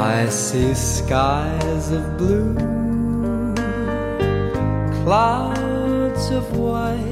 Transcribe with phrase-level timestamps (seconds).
[0.00, 2.54] I see skies of blue,
[5.04, 7.02] clouds of white.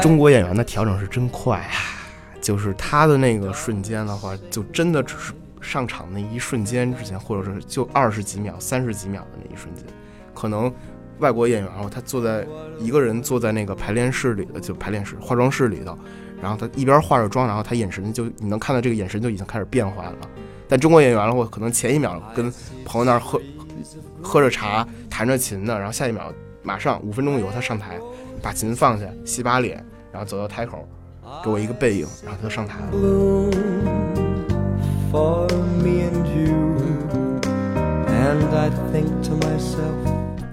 [0.00, 2.00] 中国演员的调整是真快啊！
[2.40, 9.84] 就是他的那个瞬间的话，就真的只是上场那一瞬间之前，或者是就二十几秒、三十几秒的那一瞬间，
[10.32, 10.72] 可能
[11.18, 12.46] 外国演员啊，他坐在
[12.78, 15.98] 一个人坐在那个排练室里的，就排练室、化妆室里头，
[16.40, 20.16] 然后他一边化着妆，然后他眼神就你能看到这个眼神就已经开始变化了。
[20.68, 22.52] 但中国演员的话，可能前一秒跟
[22.84, 23.40] 朋友那儿喝
[24.22, 28.00] 喝着茶、弹着琴呢，然后下一秒马上五分钟以后他上台，
[28.42, 29.76] 把琴放下，洗把脸，
[30.10, 30.86] 然后走到台口，
[31.44, 32.86] 给我一个背影，然后他就上台了。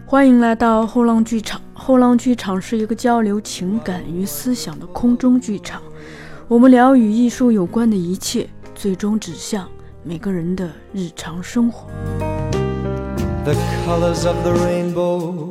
[0.05, 1.59] 欢迎来到后浪剧场。
[1.73, 5.81] 后浪剧场是一个交流情感与思想的空中剧场，
[6.47, 9.67] 我们聊与艺术有关的一切，最终指向
[10.05, 11.87] 每个人的日常生活。
[13.45, 13.53] the
[13.85, 15.49] colors of the rainbow,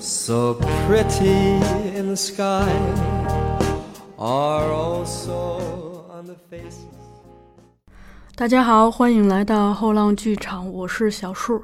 [0.00, 0.54] so
[0.86, 1.60] pretty
[1.94, 2.66] in the sky,
[4.16, 6.86] are also on the faces.
[8.34, 11.62] 大家好，欢迎来到后浪剧场，我是小树。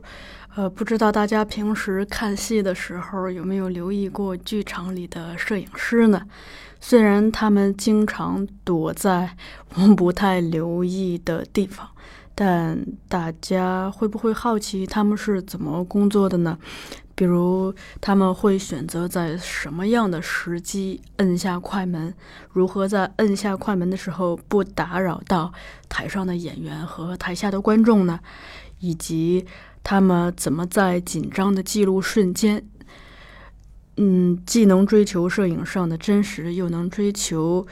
[0.55, 6.21] 呃，不知道大家平时看戏的时候有没有留意过剧场里的摄影师呢？
[6.81, 9.37] 虽然他们经常躲在
[9.75, 11.89] 我们不太留意的地方，
[12.35, 16.59] 但大家会不会好奇他们是怎么工作的呢？
[17.15, 22.15] 比如他们会选择在什么样的时机摁下快门？
[22.53, 25.53] 如何在摁下快门的时候不打扰到
[25.89, 28.21] 台上的演员和台下的观众呢？
[28.79, 29.45] 以及
[29.83, 32.65] 他们怎么在紧张的记录瞬间，
[33.99, 37.67] 嗯，既能追求摄影上的真实，又能追求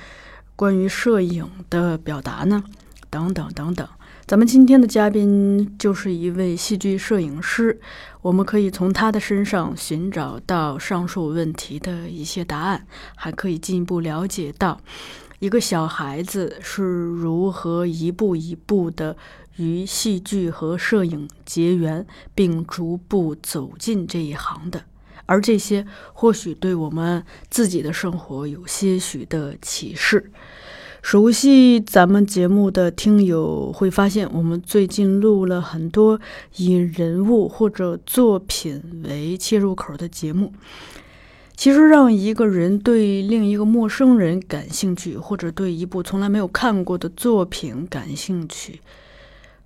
[0.57, 2.65] 关于摄影的表达呢？
[3.09, 3.89] 等等等等。
[4.27, 7.81] 咱们今天的嘉宾就是一位戏剧摄影师，
[8.23, 14.81] 我们可以从他的身上寻找到上述问题的一些答案，还可以进一步了解到
[15.39, 19.17] 一个小孩子是如何一步一步的
[19.59, 22.05] 与戏剧和摄影结缘，
[22.35, 24.83] 并逐步走进这一行的。
[25.25, 30.31] 而这些或许对我们自己的生活有些许的启示。
[31.03, 36.21] 熟悉咱们节目的听友会发现，我们最近录了很多
[36.57, 40.53] 以人物或者作品为切入口的节目。
[41.57, 48.81] 其实，让一个人对另一个陌生人感兴趣，或者对一部从来没有看过的作品感兴趣，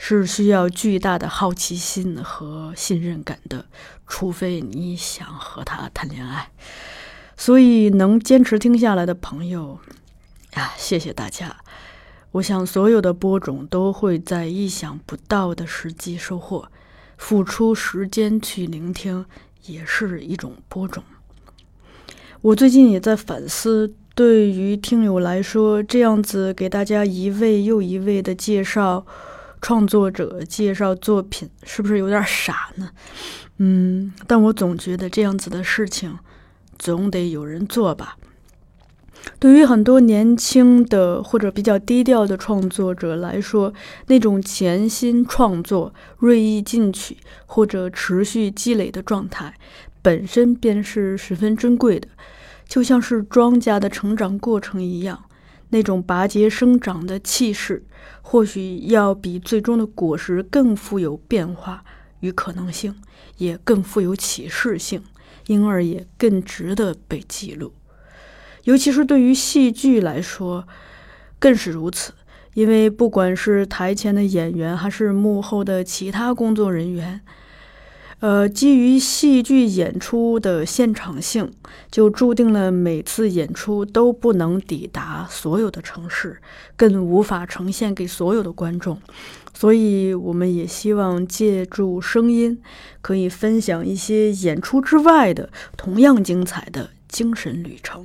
[0.03, 3.67] 是需要巨大的好奇心和信任感的，
[4.07, 6.51] 除非你想和他谈恋爱。
[7.37, 9.79] 所以，能坚持听下来的朋友。
[10.55, 11.55] 啊，谢谢大家！
[12.33, 16.69] 我想所有的播种都会在意想不到的时机收获，
[17.19, 19.27] 付出时间去聆听
[19.67, 21.05] 也是一种播种。
[22.41, 29.05] 我最近也在反思，对于听友来说，这样子给大家一位又一位的介绍
[29.61, 32.91] 创作者、介绍作品，是不是有点傻呢？
[33.59, 36.19] 嗯，但我总觉得这样子的事情，
[36.79, 38.17] 总得有人做吧。
[39.39, 43.73] 对于很多年轻的或者比较低调的创作者来说，
[44.07, 49.55] 那种潜心创作、锐意进取或者持续积累的状态，
[50.01, 52.09] 本身便是十分珍贵的，
[52.67, 55.25] 就像是庄稼的成长过程一样。
[55.69, 57.85] 那种拔节生长的气势，
[58.23, 61.85] 或许要比最终的果实更富有变化
[62.21, 62.95] 与可能性，
[63.39, 65.03] 也更富有启示性，
[65.47, 67.73] 因而也更值得被记录。
[68.65, 70.67] 尤其是对于戏剧来说，
[71.39, 72.13] 更是如此。
[72.55, 77.21] 因为不管是台前的演员，还是幕后的其他工作人员，
[78.21, 81.51] 呃，基于戏剧演出的现场性，
[81.91, 86.39] 就注定了每次演出都不能抵达所有的城市，
[86.77, 89.01] 更无法呈现给所有的观众。
[89.55, 92.61] 所以，我们也希望借助声音，
[93.01, 95.49] 可以分享一些演出之外的
[95.79, 98.05] 同样精彩的精神旅程。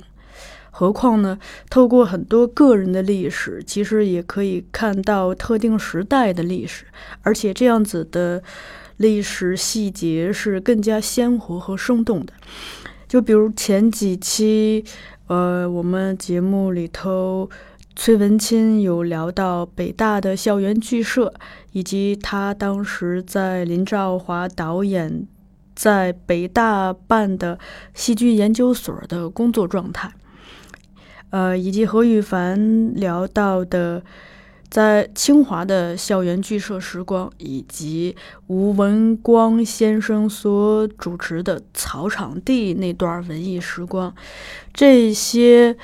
[0.70, 1.38] 何况呢？
[1.70, 6.84] 透过很多个人的历史，其实也可以看到特定时代的历史，
[7.22, 8.42] 而且这样子的
[8.96, 12.32] 历史细节是更加鲜活和生动的。
[13.08, 14.84] 就比如前几期，
[15.28, 17.48] 呃，我们节目里头，
[17.94, 21.32] 崔文清有聊到北大的校园剧社，
[21.72, 25.26] 以及他当时在林兆华导演
[25.74, 27.58] 在北大办的
[27.94, 30.12] 戏剧研究所的工作状态。
[31.30, 34.02] 呃，以及何羽凡聊到的
[34.68, 38.14] 在清华的校园剧社时光，以及
[38.48, 44.14] 吴文光先生所主持的草场地那段文艺时光，
[44.74, 45.76] 这些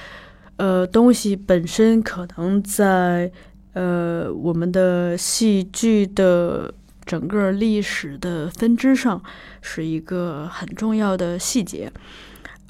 [0.57, 3.31] 呃东西本身可能在
[3.73, 6.75] 呃我们的戏剧的
[7.07, 9.23] 整个历史的分支上
[9.61, 11.91] 是一个很重要的细节，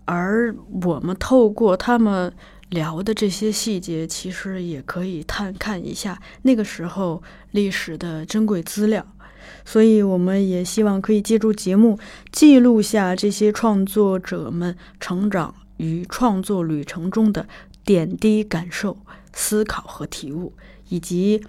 [0.04, 0.54] 而
[0.84, 2.32] 我们透过他们。
[2.72, 9.06] 聊的这些细节，其实也可以探看一下那个时候历史的珍贵资料。
[9.64, 11.98] 所以，我们也希望可以借助节目
[12.32, 17.46] 记录下这些创作者们成长与创作旅程中的
[17.84, 18.96] 点滴感受、
[19.34, 20.54] 思考和体悟，
[20.88, 21.44] 以及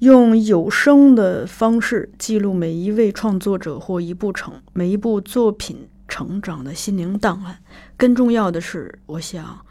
[0.00, 7.58] 用有声的方式记录每一位创作者或一部成每一部作品成长的心灵档案。
[7.96, 9.65] 更重要的是，我想。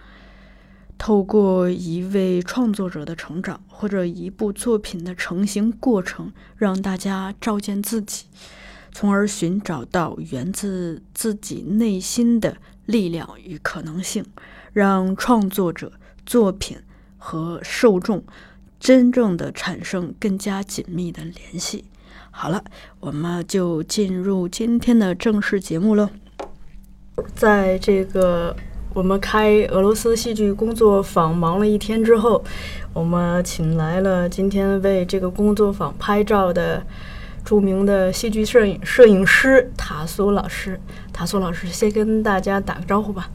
[0.98, 8.26] 透过一位创作者的成长，或者一部作品的成型过程，让大家照见自己，
[8.92, 14.26] 从而寻找到源自自己内心的力量与可能性，
[14.74, 15.92] 让创作者、
[16.26, 16.78] 作品
[17.18, 18.24] 和受众
[18.80, 21.86] 真正的产生更加紧密的联系。
[22.32, 22.64] 好了，
[23.02, 26.10] 我们就进入今天的正式节目喽。
[27.36, 28.56] 在这个。
[28.96, 32.42] 我们开俄罗斯戏剧工作坊忙了一天之后，
[32.94, 36.82] 我们请来了今天为这个工作坊拍照的
[37.44, 40.80] 著名的戏剧摄影摄影师塔苏老师。
[41.12, 43.30] 塔苏老师先跟大家打个招呼吧。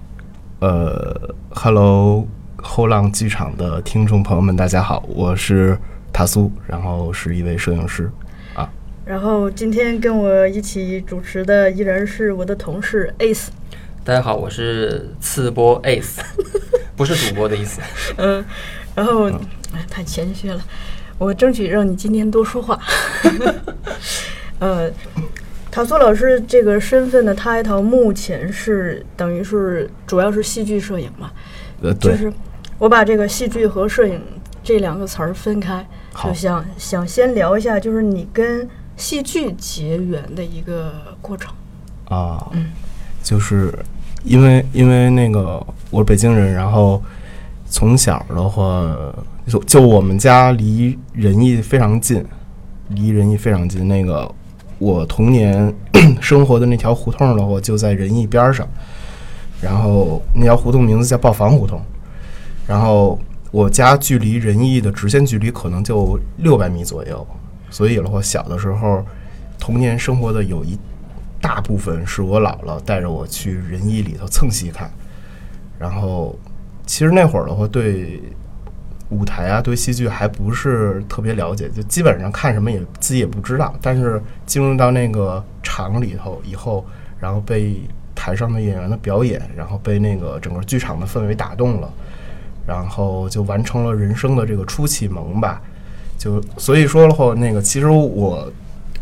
[0.61, 1.15] 呃
[1.51, 2.27] ，Hello，
[2.57, 5.77] 后浪剧场的听众朋友们，大家好，我是
[6.11, 8.11] 塔苏，然后是一位摄影师
[8.55, 8.67] 啊。
[9.05, 13.49] 然后今天跟我一起主持的依然是我的同事 Ace。
[14.11, 16.19] 大家好，我是次播 Ace，
[16.99, 17.81] 不是主播的意思。
[18.17, 18.45] 嗯，
[18.93, 19.31] 然后
[19.73, 20.61] 哎，太谦虚了，
[21.17, 22.77] 我争取让你今天多说话。
[24.59, 24.91] 呃，
[25.71, 31.31] 塔苏老师这个身份的 title 目前是等于是主要是戏剧摄影嘛？
[31.81, 32.11] 呃，对。
[32.11, 32.33] 就是
[32.79, 34.21] 我把这个戏剧和摄影
[34.65, 35.89] 这两个词儿分开，
[36.25, 41.55] 就想想先聊一下，就是你跟戏剧结缘的一个过程。
[42.07, 42.73] 啊，嗯。
[43.23, 43.73] 就是
[44.23, 47.03] 因为因为那个我是北京人，然后
[47.67, 48.95] 从小的话
[49.47, 52.25] 就就我们家离仁义非常近，
[52.89, 53.89] 离仁义非常近。
[53.89, 54.31] 那个
[54.79, 55.75] 我童年
[56.21, 58.69] 生活的那条胡同的话就在仁义边上，
[59.61, 61.81] 然后那条胡同名字叫豹房胡同，
[62.67, 63.19] 然后
[63.51, 67.27] 我家距离仁义的直线距离可能就六百米左右，
[67.71, 69.03] 所以的话小的时候
[69.59, 70.79] 童年生活的有一。
[71.41, 74.91] 大部分是我姥姥带着我去仁义里头蹭戏看，
[75.79, 76.39] 然后
[76.87, 78.21] 其实那会儿的话，对
[79.09, 83.75] 舞台啊，对戏剧还不是特别了解，就基本上看什么也自己也不知道。
[83.81, 86.85] 但是进入到那个场里头以后，
[87.19, 87.81] 然后被
[88.15, 91.91] 台上的演员的表演，然后被那个整个剧场的氛围打动了，
[92.67, 95.63] 然后就完成了人生的这个初启蒙吧。
[96.19, 98.53] 就所以说的话，那个其实我。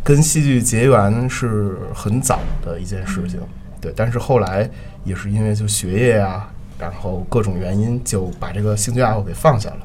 [0.03, 3.41] 跟戏剧结缘是很早的一件事情，
[3.81, 4.69] 对，但是后来
[5.05, 9.79] 也是因为就学业啊，然后各种原因就把这个兴趣爱好给放下了，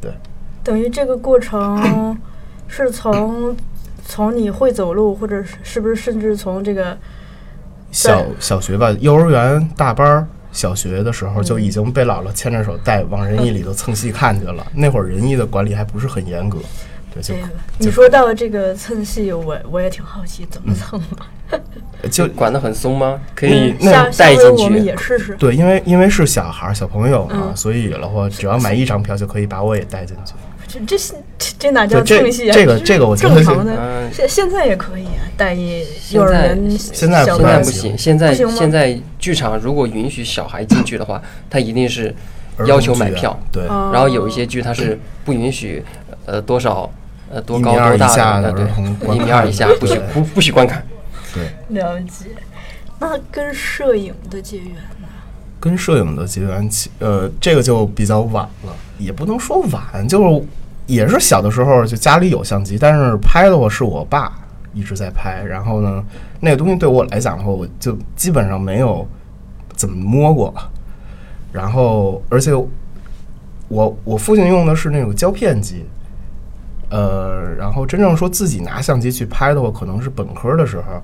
[0.00, 0.12] 对。
[0.62, 2.18] 等于这个过程
[2.68, 3.56] 是从
[4.06, 6.96] 从你会走路，或者是是不是甚至从这个
[7.90, 14.66] 小小学吧，幼儿园大班小学的时候就已经被姥姥牵着手带往仁义里头蹭戏看去了。
[14.74, 16.58] 那会儿仁义的管理还不是很严格。
[17.22, 17.40] 这个，
[17.78, 21.60] 你说到这个蹭戏，我我也挺好奇，怎么蹭的？
[22.08, 23.20] 就管得很松吗？
[23.34, 24.64] 可以那带进去？
[24.64, 25.34] 我们也试试。
[25.36, 30.34] 对，因为因为是小孩小朋友啊，所以的话，只要买一张票就可以把我也带进去。
[30.66, 30.98] 这这
[31.58, 32.52] 这哪叫蹭戏啊？
[32.52, 36.70] 这个这个我正常的，现现在也可以啊，带一幼儿园。
[36.78, 42.12] 现在现在不行，现在现在剧场如果允许小孩进去的话，他一定是
[42.66, 43.38] 要求买票。
[43.52, 45.82] 对，然后有一些剧它是不允许，
[46.26, 46.90] 呃，多少。
[47.34, 48.52] 呃，多高多大的？
[48.52, 48.64] 对，
[49.16, 50.86] 一米二以下不许不不许观看。
[51.34, 52.26] 对，了解。
[53.00, 54.72] 那跟摄影的结缘
[55.02, 55.08] 呢？
[55.58, 60.42] 跟摄影的结缘，其呃，这个就比较晚了，也不能说晚，就是
[60.86, 64.32] 也是小的时候就家里有相机，但是拍的话是我爸
[64.72, 65.42] 一直在拍。
[65.42, 66.04] 然后呢，
[66.38, 69.04] 那个东西对我来讲的话，我就基本上没有
[69.74, 70.54] 怎么摸过。
[71.52, 72.54] 然后，而且
[73.66, 75.84] 我我父亲用的是那种胶片机。
[76.90, 77.23] 呃，
[77.54, 81.02] 然后真正说自己拿相机去拍的话，可能是本科的时候，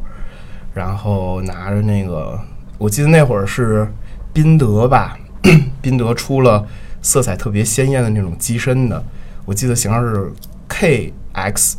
[0.73, 2.38] 然后拿着那个，
[2.78, 3.87] 我记得那会儿是
[4.32, 5.18] 宾得吧，
[5.82, 6.66] 宾得出了
[7.02, 9.02] 色彩特别鲜艳的那种机身的，
[9.44, 10.30] 我记得型号是
[10.68, 11.75] KX，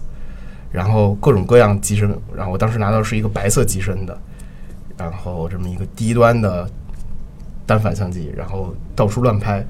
[0.71, 4.17] 然后各种各样机身，然后我当时拿到是一个白色机身的，
[4.97, 6.69] 然后这么一个低端的
[7.65, 9.65] 单反相机，然后到处乱拍，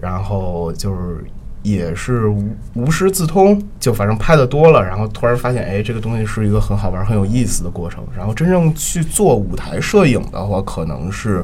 [0.00, 1.24] 然后就是
[1.64, 8.04] 也是无无师自通，就反正拍的多了，然后突然发现，哎，这个东西是一个很好玩、很有意思的过程。
[8.14, 11.42] 然后真正去做舞台摄影的话，可能是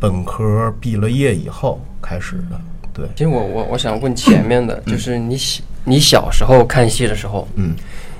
[0.00, 2.58] 本科毕了业以后开始的。
[2.94, 7.74] 对，其实我我我想问前面的，就是你小你小时候看戏的时候，嗯，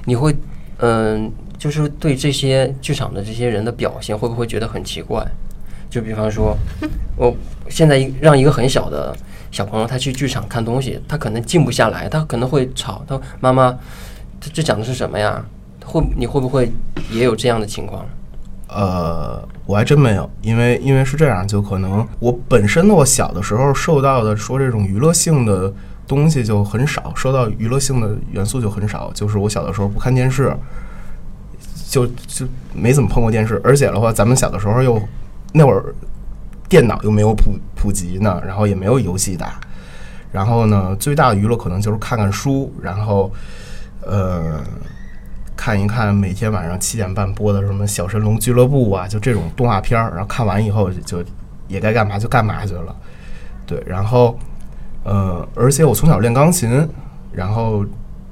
[0.05, 0.37] 你会
[0.81, 5.27] 嗯，就是对这些剧场的这些人的表现，会不会觉得很奇怪？
[5.89, 6.55] 就比方说，
[7.17, 7.35] 我
[7.71, 9.17] 现在让一个很小的。
[9.55, 13.05] 小朋友他去剧场看东西，他可能静不下来，他可能会吵。
[13.07, 13.73] 他妈妈，
[14.41, 15.41] 这这讲的是什么呀？
[15.85, 16.73] 会你会不会
[17.13, 18.05] 也有这样的情况？
[18.67, 25.73] 呃，我还真没有，因为因为是这样，就可能我本身我小的时候受到的说这种娱乐性的
[26.09, 29.13] 东西就很少，受到娱乐性的元素就很少。
[29.15, 30.53] 就是我小的时候不看电视，
[31.89, 35.01] 就就没怎么碰过电视，而且的话，咱们小的时候又
[35.53, 35.95] 那会儿。
[36.69, 39.61] 电脑又没有普普及呢，然后也没有游戏打，
[40.33, 43.31] 然后呢，最大的娱乐可能就是看看书，然后，
[44.01, 44.61] 呃，
[45.55, 51.23] 看一看每天晚上七点半播的什么《小神龙俱乐部》啊，就这种动画片儿，然后看完以后就
[51.69, 52.97] 也该干嘛就干嘛去了，
[53.67, 54.39] 对，然后，
[55.05, 56.89] 呃，而且我从小练钢琴，
[57.31, 57.85] 然后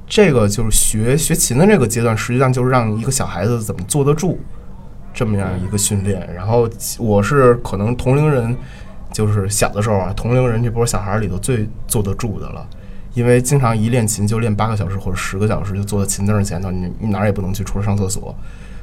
[0.07, 4.39] 这个就是学学琴的这个阶段，实际上就是让一个小孩子怎么坐得住。
[5.13, 6.67] 这么样一个训练，然后
[6.97, 8.55] 我是可能同龄人，
[9.11, 12.67] 就是小的时候啊，同龄人这波小孩里头最坐得住的了，
[13.13, 18.35] 因为经常一练琴就练八个小时或者十个小时，就坐在琴凳前头，你你哪儿也不能去，除了上厕所。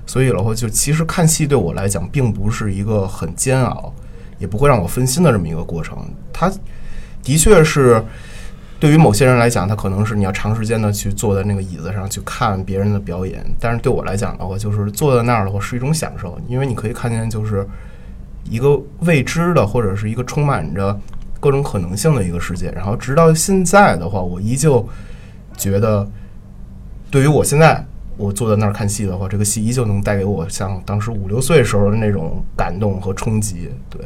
[0.06, 3.92] 所以的话，就其实看戏对我来讲，并不是一个很煎熬，
[4.38, 5.98] 也不会让我分心的这么一个过程。
[6.32, 6.50] 它
[7.22, 8.02] 的确是。
[8.80, 17.68] 对于某些人来讲，他可能是你要长时间的去坐在那个椅子上去看别人的表演，但是对我来讲的话，就是坐在那儿的话是一种享受，因为你可以看见就是
[18.44, 20.98] 一个未知的或者是一个充满着
[21.38, 22.72] 各种可能性的一个世界。
[22.72, 24.88] 然后直到现在的话，我依旧
[25.58, 26.08] 觉得，
[27.10, 27.84] 对于我现在
[28.16, 33.68] 我坐在那儿看戏的话，这个戏依旧能带给我像当时五六岁时候的那种感动和冲击。
[33.90, 34.00] 对，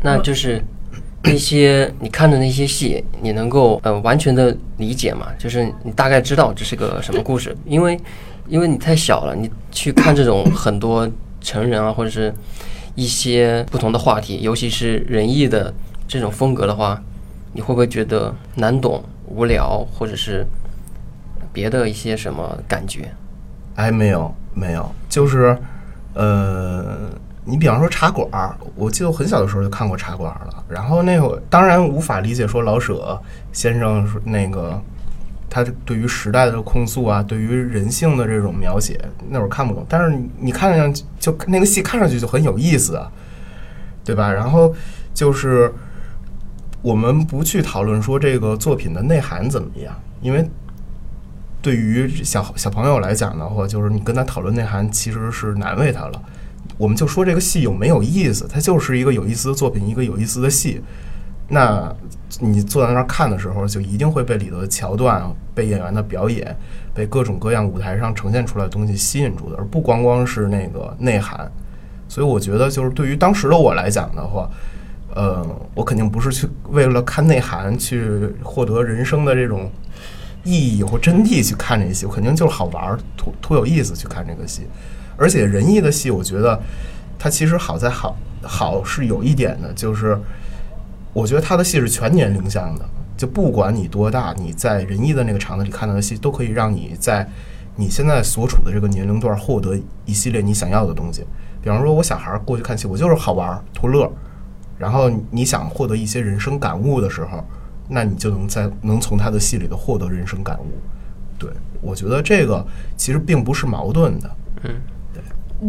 [0.00, 0.64] 那就是。
[1.24, 5.28] 那些你看的那些戏，你能够呃完全的理解吗？
[5.38, 7.56] 就是你大概知道这是个什么故事？
[7.64, 7.98] 因为
[8.48, 11.08] 因为你太小了，你去看这种很多
[11.40, 12.34] 成人啊，或者是
[12.96, 15.72] 一些不同的话题，尤其是仁义的
[16.08, 17.00] 这种风格的话，
[17.52, 20.44] 你会不会觉得难懂、无聊，或者是
[21.52, 23.14] 别的一些什么感觉？
[23.76, 25.56] 哎，没有没有，就是
[26.14, 27.10] 呃。
[27.44, 30.64] 你比方说茶馆儿，我记得我很小的时候就看过茶馆了。
[30.68, 33.20] 然后那会儿当然无法理解说老舍
[33.52, 34.80] 先生那个
[35.50, 39.84] 他对于时代的控诉啊，对于人性的这种描写，那会儿看不懂。
[39.88, 43.10] 但是你看上去就那个戏看上去就很有意思，啊，
[44.04, 44.32] 对吧？
[44.32, 44.72] 然后
[45.12, 45.74] 就是
[46.80, 50.48] 我们不去讨论说这个作品的内涵怎么样，因为
[51.60, 56.22] 对于小小朋友来讲的话，就是你跟他讨论内涵其实是难为他了。
[56.82, 58.44] 我们就说这个戏有没有意思？
[58.52, 60.82] 它就是一个有意思的作品，一个有意思的戏。
[61.46, 61.94] 那
[62.40, 65.22] 你坐在那儿看的时候，就一定会被里头的桥段、
[65.54, 66.56] 被演员的表演、
[66.92, 71.48] 被各种各样舞台上呈现出来的东西吸引住的，而不光光是那个内涵。
[72.08, 74.50] 所以我觉得，就是对于当时的我来讲的话，
[75.14, 75.46] 呃，
[75.76, 79.70] 我肯定不是去为了看内涵去获得人生的这种
[80.42, 84.62] 意义或真谛去看这戏，我肯定就是好玩儿、图图有意思去看这个戏。
[85.16, 86.60] 而且仁义的戏，我觉得
[87.18, 90.18] 它其实好在好好是有一点的，就是
[91.12, 92.84] 我觉得他的戏是全年龄向的，
[93.16, 97.28] 就不管你多大，你在仁义的那个场子里看到的戏，都可以让你在
[97.76, 101.24] 你现在所处的这个年龄段获得一系列你想要的东西。
[101.62, 104.10] 比方说，我小孩过去看戏，我就是好玩儿图乐。
[104.78, 107.44] 然后你想获得一些人生感悟的时候，
[107.88, 110.72] 那你就能在能从他的戏里头获得人生感悟。
[111.38, 111.48] 对
[111.80, 112.66] 我觉得这个
[112.96, 114.36] 其实并不是矛盾的。
[114.64, 114.74] 嗯。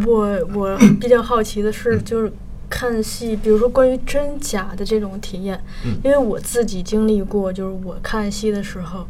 [0.05, 2.31] 我我 比较好奇的是，就是
[2.69, 5.61] 看戏，比如说关于真假的这种体验，
[6.03, 9.05] 因为我自己经历过，就是我看戏的时候，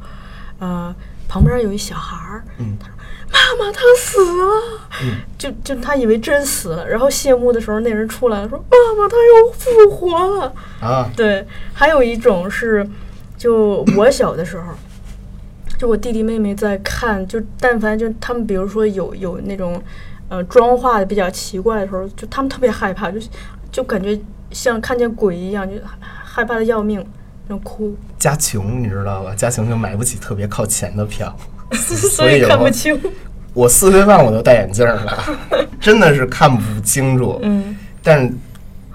[0.59, 0.93] 呃，
[1.29, 2.43] 旁边有一小孩儿，
[2.79, 2.95] 他说
[3.31, 12.85] ：“妈妈，他死了。”就就他以为真死了，然后谢幕的时候，那人出来了说：“妈妈，他又复活了。”啊，对，还有一种是，
[13.37, 14.73] 就我小的时候，
[15.77, 19.81] 就我弟弟妹妹在看，就但凡就他们，比如说有有那种。
[20.29, 23.19] 呃，妆化的比较奇怪的时候，就他们特别害怕，就
[23.71, 24.19] 就感觉
[24.51, 25.75] 像看见鬼一样，就
[26.23, 27.05] 害怕的要命。
[27.45, 29.35] 那哭，家穷，你知道吧？
[29.35, 31.35] 家穷就买不起特别靠前的票，
[31.75, 32.97] 所以看不清。
[33.53, 35.13] 我四岁半我都戴眼镜了，
[35.79, 37.39] 真的是看不清楚。
[37.43, 38.33] 嗯但是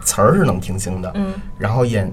[0.03, 1.13] 词儿是能听清的。
[1.15, 2.11] 嗯然后演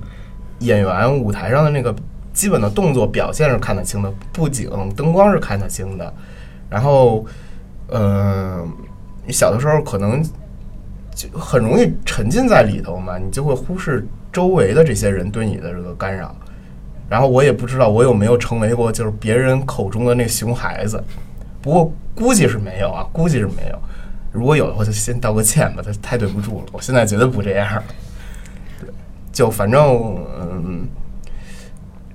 [0.59, 1.95] 演员舞台上的那个
[2.33, 6.13] 基本的动作表现是看得清的，布景、灯光是看得清的。
[6.69, 7.25] 然后，
[7.87, 8.67] 呃，
[9.25, 10.23] 你小的时候可能
[11.13, 16.35] 就很容易沉浸在里头嘛，你就会忽视周围的这些人对你的这个干扰。
[17.07, 21.03] 然后我也不知道我有没有成为过就是别人口中的那熊孩子，
[21.61, 23.79] 不过估计是没有啊，估计是没有。
[24.31, 26.65] 如果有的话，就先道个歉吧，他太对不住了。
[26.71, 27.81] 我现在绝对不这样。
[29.31, 29.81] 就反正
[30.39, 30.87] 嗯，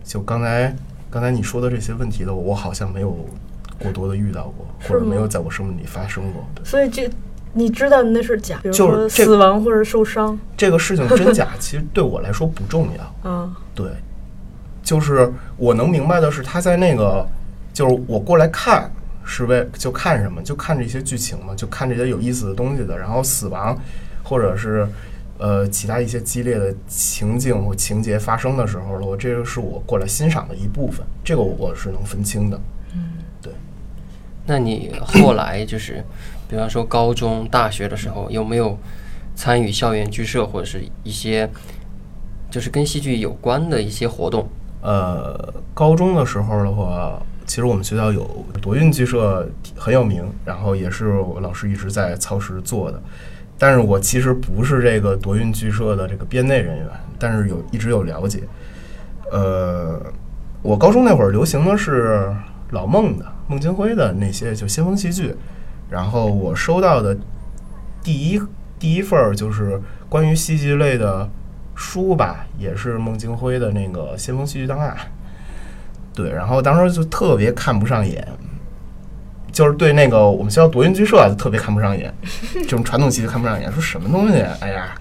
[0.02, 0.74] 就刚才
[1.08, 3.16] 刚才你说的这些问题的，我好像没有
[3.80, 6.46] 过多的遇到过，或者没有在我生命里发生过。
[6.54, 7.10] 对，所以这
[7.52, 13.28] 你知道那是假，比如说就是死亡或者受伤，这个事情真假 其实对我来说不重要。
[13.30, 13.90] 啊，对，
[14.82, 17.26] 就是我能明白的是，他在那个，
[17.72, 18.92] 就是我过来看
[19.24, 22.96] 是为就看什么，就看这些剧情嘛，就看这些有意思的东西的。
[22.96, 23.76] 然后死亡，
[24.22, 24.86] 或者是
[25.38, 32.60] 呃其他一些激烈的情境或情节发生的时候了，我这个是我过来欣赏的一部分，这个我是能分清的。
[34.46, 36.04] 那你后来就是，
[36.48, 38.76] 比方说高中、大学的时候，有没有
[39.34, 41.48] 参与校园剧社或者是一些
[42.50, 44.48] 就是跟戏剧有关的一些活动？
[44.82, 48.28] 呃，高中的时候的话，其实我们学校有
[48.60, 53.00] 夺运剧社很有名，然后也是我老师一直在操持做的。
[53.58, 56.86] 但是我其实不是这个夺运剧社的这个编内人员，
[57.18, 58.42] 但是有一直有了解。
[59.30, 60.00] 呃，
[60.62, 62.34] 我高中那会儿流行的是
[62.70, 65.34] 老孟的、孟京辉的那些就先锋戏剧，
[65.90, 67.18] 然后我收到的
[68.00, 68.40] 第一
[68.78, 71.28] 第一份就是关于戏剧类的
[71.74, 74.96] 书吧，也是孟京辉的那个《先锋戏剧档案》。
[76.14, 78.24] 对，然后当时就特别看不上眼，
[79.50, 82.14] 就是对那个我们学校夺云剧社就特别看不上眼，
[82.52, 84.40] 这种传统戏剧看不上眼，说什么东西？
[84.60, 84.94] 哎呀，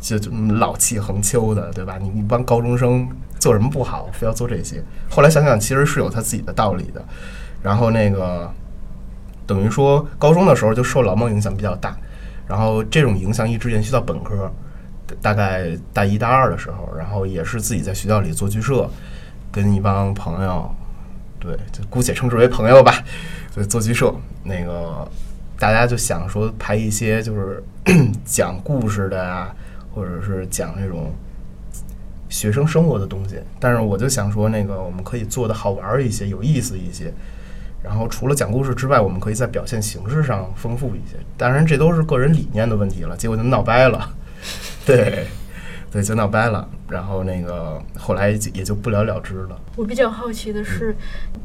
[0.00, 1.98] 就就老气横秋的，对吧？
[2.00, 3.08] 你一帮高中生
[3.38, 4.82] 做什么不好，非要做这些？
[5.08, 7.04] 后来想想，其实是有他自己的道理的。
[7.62, 8.50] 然后那个
[9.46, 11.96] 等于说，高中的时候就受老孟影响比较大，
[12.48, 14.50] 然后这种影响一直延续到本科，
[15.20, 18.88] 大概大一大二的时候，然后也是自己在学校里做剧社，
[19.52, 20.74] 跟一帮朋友，
[21.38, 22.94] 对，就姑且称之为朋友吧，
[23.54, 25.06] 对，做剧社，那个
[25.58, 27.62] 大家就想说排一些就是
[28.24, 29.54] 讲故事的呀，
[29.94, 31.12] 或者是讲那种
[32.28, 37.12] 学生生活的东西，但是我就想说，那个我们可以做的好玩一些，有意思一些。
[37.82, 41.16] 然后除了讲故事之外，我们可以在表现形式上丰富一些。
[41.38, 44.14] 当然，这都是个人理念的问题了，结果就闹掰了。
[44.84, 45.26] 对，
[45.90, 46.68] 对，就闹掰了。
[46.88, 49.60] 然后那个后来也就不了了之了。
[49.76, 50.94] 我比较好奇的是，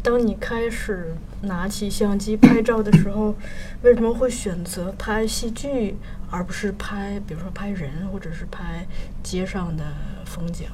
[0.04, 3.36] 当你开始拿起相机拍照的时候，
[3.82, 5.98] 为什么会选择拍戏剧，
[6.30, 8.86] 而不是拍，比如说拍人，或者是拍
[9.24, 9.84] 街上的
[10.26, 10.68] 风景？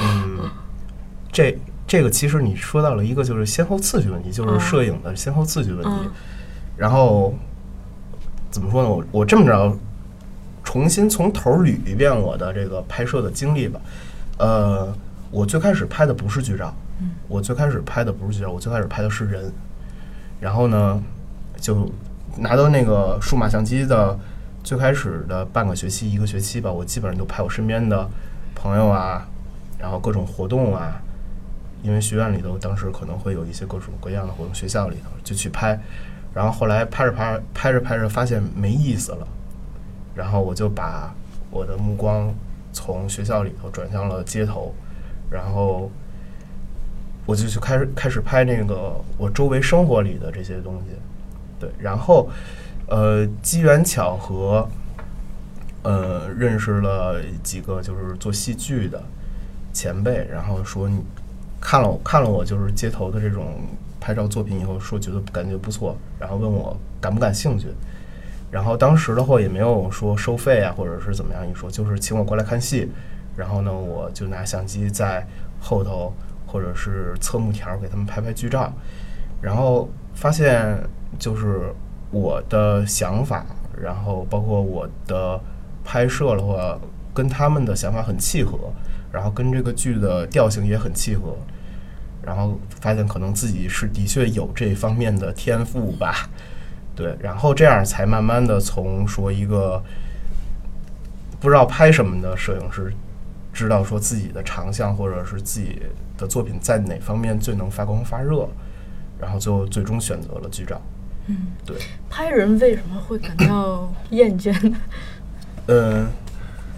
[0.00, 0.50] 嗯，
[1.32, 5.90] 这这个其实你说到了一个就是先后次序问题，就是哦摄影的先后次序问题。
[5.90, 6.10] 嗯
[6.76, 7.32] 然后
[8.50, 8.88] 怎么说呢？
[8.88, 9.78] 我我这么着，
[10.64, 13.80] 重新从头捋一遍我的这个拍摄的经历吧。
[14.38, 14.92] 呃，
[15.30, 16.74] 我最开始拍的不是剧照，
[17.28, 19.52] 我最开始拍的不是剧照，我最开始拍的是人。
[20.40, 21.00] 然后呢，
[21.60, 21.88] 就
[22.36, 24.18] 拿到那个数码相机的
[24.64, 28.08] 最开始的半个学期、一个学期吧，我基本上就拍我身边的
[28.54, 29.28] 朋友啊，
[29.78, 31.00] 然后各种活动啊，
[31.82, 35.78] 因为学院里头当时可能会有一些各种各样的活动，学校里头就去拍。
[36.34, 39.28] 然后后来拍着拍着拍着拍着发现没意思了，
[40.14, 41.14] 然后我就把
[41.50, 42.32] 我的目光
[42.72, 44.74] 从学校里头转向了街头，
[45.30, 45.90] 然后
[47.26, 50.96] 我就去开始开始拍那个我周围生活里的这些东西，
[51.58, 52.28] 对，然后
[52.88, 54.68] 呃机缘巧合，
[55.82, 59.02] 呃认识了几个就是做戏剧的
[59.72, 61.00] 前辈，然后说你
[61.60, 63.54] 看了我看了我就是街头的这种
[64.00, 67.68] 拍照作品以后，说觉得感觉不错，然后问我感不感兴趣。
[68.54, 72.88] 然后当时的话也没有说收费啊，或者是怎么样一说，就是请我过来看戏。
[73.36, 75.26] 然后呢，我就拿相机在
[75.58, 76.14] 后头
[76.46, 78.72] 或者是侧幕条给他们拍拍剧照，
[79.42, 80.78] 然后发现
[81.18, 81.74] 就是
[82.12, 83.44] 我的想法，
[83.76, 85.40] 然后包括我的
[85.82, 86.78] 拍摄的话，
[87.12, 88.72] 跟他们的想法很契合，
[89.10, 91.36] 然后跟这个剧的调性也很契合。
[92.22, 96.30] 然后发现可能自己是的确有这方面的天赋吧，
[96.94, 99.82] 对，然后这样才慢慢的从说一个
[101.40, 102.92] 不知道拍什么的摄影师，
[103.52, 105.82] 知道说自己的长项或者是自己
[106.16, 108.48] 的作品在哪方面最能发光发热，
[109.18, 110.80] 然后最后最终选择了剧照。
[111.26, 111.76] 嗯，对，
[112.10, 114.76] 拍人为什么会感到厌倦呢？
[115.66, 116.06] 嗯，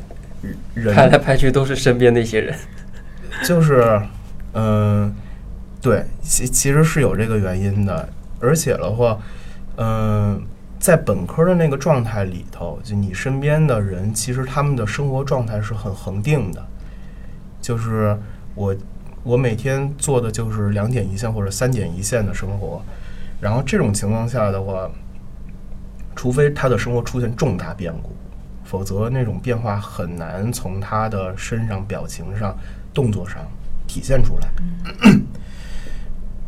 [0.74, 2.56] 人拍来拍去都是身边那些人。
[3.44, 4.00] 就是，
[4.54, 5.14] 嗯、
[5.82, 8.08] 对，其其实是有这个原因的，
[8.40, 9.18] 而且的话，
[9.76, 10.42] 嗯、
[10.78, 16.64] 在本科的那个状态里头，就你身边的人，其实他们的生活状态是很恒定的，
[17.60, 18.18] 就是
[18.54, 18.74] 我
[19.22, 22.80] 我每天做的就是两点一线或者三点一线的生活，
[23.40, 24.88] 然后这种情况下的话，
[26.14, 28.14] 除非他的生活出现重大变故，
[28.64, 32.56] 否则那种变化很难从他的身上、表情上、
[32.94, 33.40] 动作上
[33.86, 34.48] 体现出来。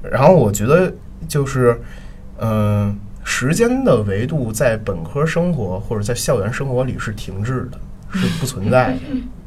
[0.02, 0.94] 然后我觉得
[1.26, 1.78] 就是，
[2.38, 2.96] 嗯、
[3.30, 7.78] 时间的维度在本科生活或者在校园生活里是停滞的，
[8.10, 9.00] 是不存在的，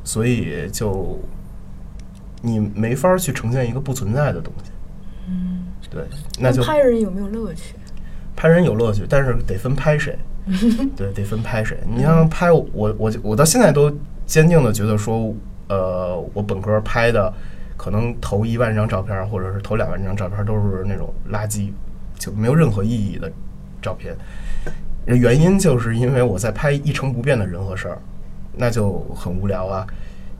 [0.03, 1.19] 所以就
[2.43, 4.71] 你没法去呈现一个不存在的东西。
[5.27, 6.03] 嗯，对，
[6.39, 7.73] 那就拍人有没有乐趣？
[8.35, 10.17] 拍人有乐趣，但是得分拍谁。
[10.95, 11.79] 对，得分拍谁。
[11.89, 13.91] 你像拍我，我我我到现在都
[14.27, 15.33] 坚定的觉得说，
[15.69, 17.33] 呃，我本科拍的
[17.75, 21.71] 可能头一万张照片，或者是头两万张照片都是那种垃圾，
[22.17, 23.31] 就没有任何意义的
[23.81, 24.15] 照片。
[25.05, 27.97] 原因就是因为我在拍一成不变的人和事儿，
[28.55, 29.85] 那就很无聊啊。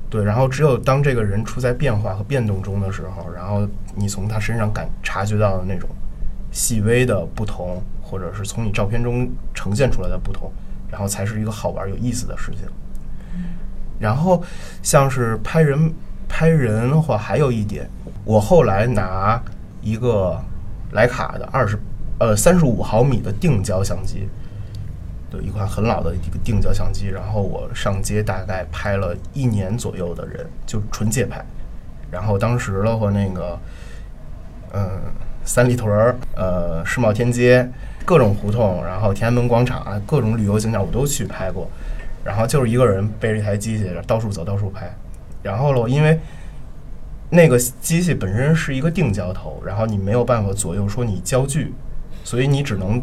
[0.10, 5.89] 对，然后只有当这个人处在变化和变动中的时候，然后你从他身上感察觉到的那种
[6.51, 10.51] 细微的不同，或者是从你照片中呈现出来的不同，
[10.91, 12.67] 然后才是一个好玩有意思的事情。
[13.99, 14.43] 然后
[14.84, 15.93] 像是拍人
[16.27, 17.89] 拍人的话，还有一点，
[18.25, 19.41] 我后来拿
[19.82, 20.38] 一个
[20.91, 21.80] 莱卡的二十
[22.21, 24.29] 呃三十五毫米的定焦相机，
[25.31, 31.43] 对，一款很老的一个定焦相机，然后我上街大概拍了一年左右的人，就纯街拍。
[32.12, 33.57] 然后当时的话，那个
[34.71, 35.01] 嗯，
[35.43, 37.67] 三里屯儿、呃，世贸天街，
[38.05, 41.67] 各种胡同，然后天安门广场啊，各种旅游景点我都去拍过。
[42.23, 44.95] 然后就是一个人背着一台机器到处走，到处拍。
[45.41, 46.19] 然后了，因为
[47.31, 51.73] 那个机器本身是一个定焦头，然后你没有办法左右说你焦距，
[52.23, 53.01] 所以你只能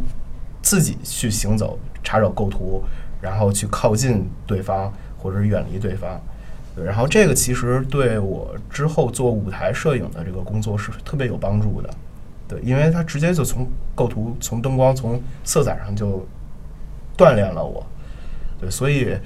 [0.63, 2.83] 自己去行走，查找构图，
[3.21, 6.21] 然后去靠近对方或者远离对方。
[6.75, 11.91] 对，然后这个其实对我之后做舞台摄影的这个工作是特别有帮助的。
[12.47, 16.27] 对，因为它直接就从构图、从灯光、从色彩上就
[17.17, 17.85] 锻炼了我。
[18.61, 19.17] 对，所以，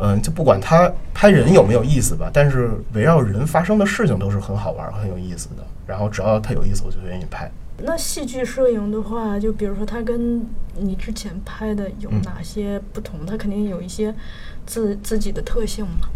[0.00, 5.64] 嗯，就不管他拍人有没有意思吧，但是围绕人发生的事情都是很好玩、很有意思的。
[5.86, 7.50] 然后只要它有意思，我就愿意拍。
[7.84, 13.26] 那戏剧摄影的话，就比如说它跟你之前拍的有嗯哪些不同？
[13.26, 14.14] 它肯定有一些
[14.64, 16.08] 自自己的特性嘛。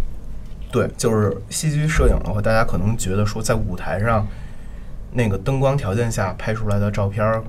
[0.73, 4.27] 对，就是戏剧摄影的话，大家可能觉得说在舞台上
[5.13, 7.43] 那个灯光条件下拍出来的照片儿，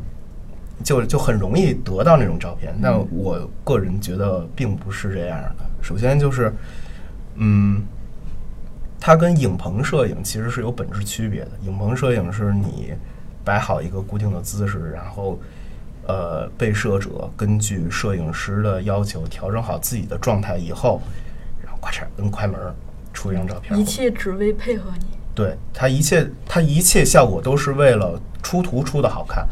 [0.83, 2.73] 就就很容易得到那种照片。
[2.81, 5.65] 但我个人觉得并不是这样的。
[5.81, 6.53] 首先就是，
[7.35, 7.83] 嗯，
[8.99, 11.51] 它跟影棚摄影其实是有本质区别的。
[11.63, 12.93] 影棚摄影是你
[13.47, 15.39] 摆好一个固定的姿势，然后。
[16.09, 21.01] 呃，被摄者根据摄影师的要求调整好自己的状态以后，
[21.61, 22.73] 然后咔嚓摁快门儿
[23.11, 23.77] 出一张照片。
[23.77, 25.05] 一切只为配合你。
[25.35, 29.45] 对它一切，它一切效果都是为了出图出的好看。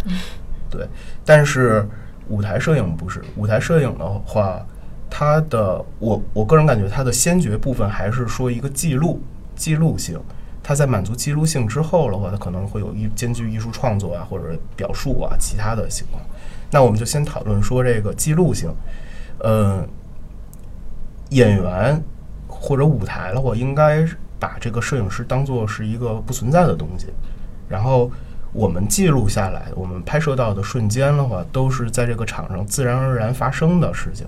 [0.70, 0.88] 对，
[1.26, 1.86] 但是
[2.30, 4.66] 舞台摄影不是，舞台摄影的话，
[5.10, 9.22] 它的我我个人感觉它的先决部分还是说一个记录
[9.58, 10.18] 记录性。
[10.68, 16.20] 它在满足记录性之后的话，它可能会有一兼具艺术创作啊，或者表述啊其他的情况。
[16.72, 18.74] 那我们就先讨论说这个记录性，
[19.38, 19.88] 呃，
[21.30, 22.04] 演员
[22.48, 24.04] 或者舞台的话，应该
[24.40, 27.14] 把这个摄影师当做是一个不存在的东西，
[27.70, 28.10] 然后
[28.52, 34.26] 我们记录下来，我们拍摄到的瞬间的话，都是在这个场上自然而然发生的事情。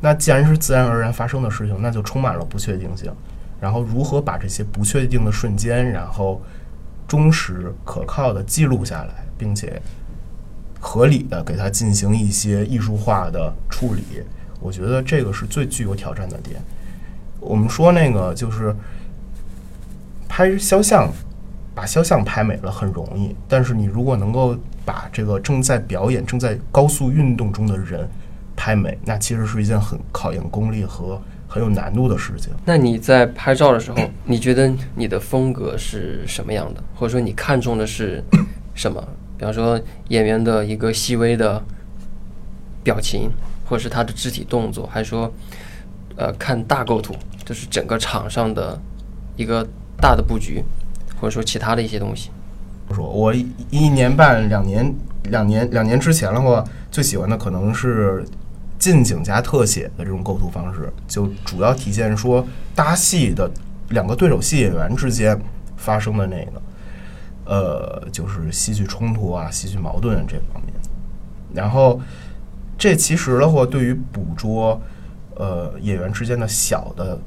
[0.00, 3.12] 那既然是自然而然发生的事情，那就充满了不确定性。
[3.60, 6.40] 然后如何把这些不确定的瞬间，然后
[7.08, 9.80] 忠实可靠的记录下来，并且
[10.80, 14.02] 合理的给它进行一些艺术化的处理，
[14.60, 16.60] 我觉得这个是最具有挑战的点。
[17.40, 18.74] 我们说那个就是
[20.28, 21.10] 拍肖像，
[21.74, 28.08] 把肖像拍美了很容易，但是你如果能够把这个正在表演、正在高速运动中的人
[28.56, 32.52] 拍美，那其实是一件很考验功力和很有难度的事情。
[32.64, 36.82] 那你在拍照的时候， 你觉得你的风格是什么样的？
[36.94, 38.22] 或者说你看重的是
[38.74, 39.02] 什么？
[39.38, 39.78] 比方说
[40.08, 41.62] 演员的一个细微的
[42.82, 43.30] 表情，
[43.66, 45.30] 或者是他的肢体动作，还是说，
[46.16, 48.80] 呃，看大构图，就是整个场上的
[49.36, 49.66] 一个
[50.00, 50.64] 大的布局，
[51.20, 52.30] 或者说其他的一些东西？
[52.94, 58.24] 说，我一一年半、两年、两年、两年之前的话，最喜欢的可能是
[58.78, 63.50] 近景加特写的这种构图方式，就主要体现说搭戏的
[63.90, 65.40] 两个对手戏演员之间
[65.76, 66.62] 发生的那个，
[67.44, 70.72] 呃，就是戏剧冲突啊、戏剧矛盾这方面。
[71.54, 72.00] 然后，
[72.76, 74.80] 这其实的话，对于捕捉
[75.36, 77.18] 呃演员之间的小的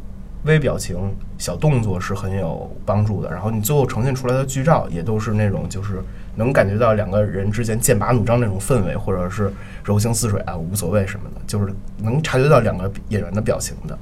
[0.44, 0.98] 微表情、
[1.38, 3.32] 小动作是很有帮助的。
[3.32, 6.04] 然后你最后呈现出来的剧照也都是那种就是
[6.40, 9.52] 能感觉到两个人之间剑拔弩张那种氛围，或者是
[9.84, 14.00] 柔情似水啊，无所谓什么的，就是能察觉到两个演员的表情的。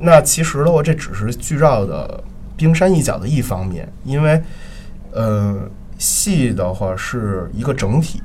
[0.00, 2.22] 那其实的话，这只是剧照的
[2.56, 4.42] 冰山一角的一方面，因为
[5.12, 5.56] 呃，
[5.98, 8.20] 戏的话是一个整体。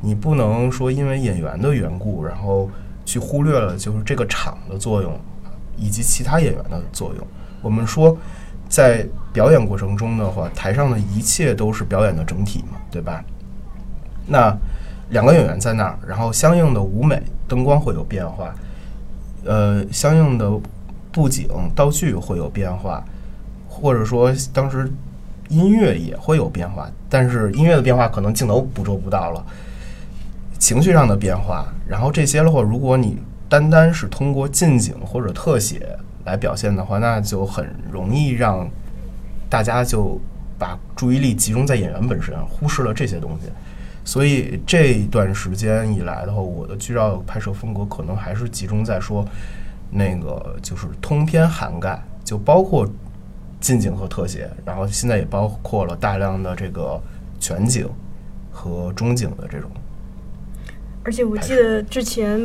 [0.00, 2.68] 你不能说因为演员的缘故，然后
[3.04, 5.16] 去忽略了就是这个场的作用，
[5.76, 7.24] 以及其他演员的作用。
[7.62, 8.18] 我们说，
[8.68, 13.24] 在表演过程中的话，台上的一切都是表演的整体嘛，对吧？
[14.26, 14.56] 那
[15.10, 18.54] 两个演员在那儿，然后相应的舞美、灯光会有变化，
[19.44, 20.50] 呃，相应的
[21.10, 23.02] 布景、道具会有变化，
[23.68, 24.90] 或者说当时
[25.48, 29.44] 音乐也会有变化，但是音乐的变化可能镜头捕捉不到了。
[30.58, 33.18] 情绪上的变化，然后这些的话，如果你
[33.48, 38.70] 单单是通过近景或者特写来表现的话，那就很容易让
[39.52, 40.18] 大家就
[40.58, 43.50] 把注意力集中在演员本身，忽视了这些东西。
[44.02, 49.22] 所以这段时间以来的话，我的剧照拍摄风格可能还是集中在说
[49.90, 52.88] 那个就是通篇涵盖，就包括
[53.60, 56.98] 近景和特写，然后现在也包括了大量的这个
[57.38, 57.86] 全景
[58.50, 59.70] 和中景的这种。
[61.04, 62.40] 而且我记得之前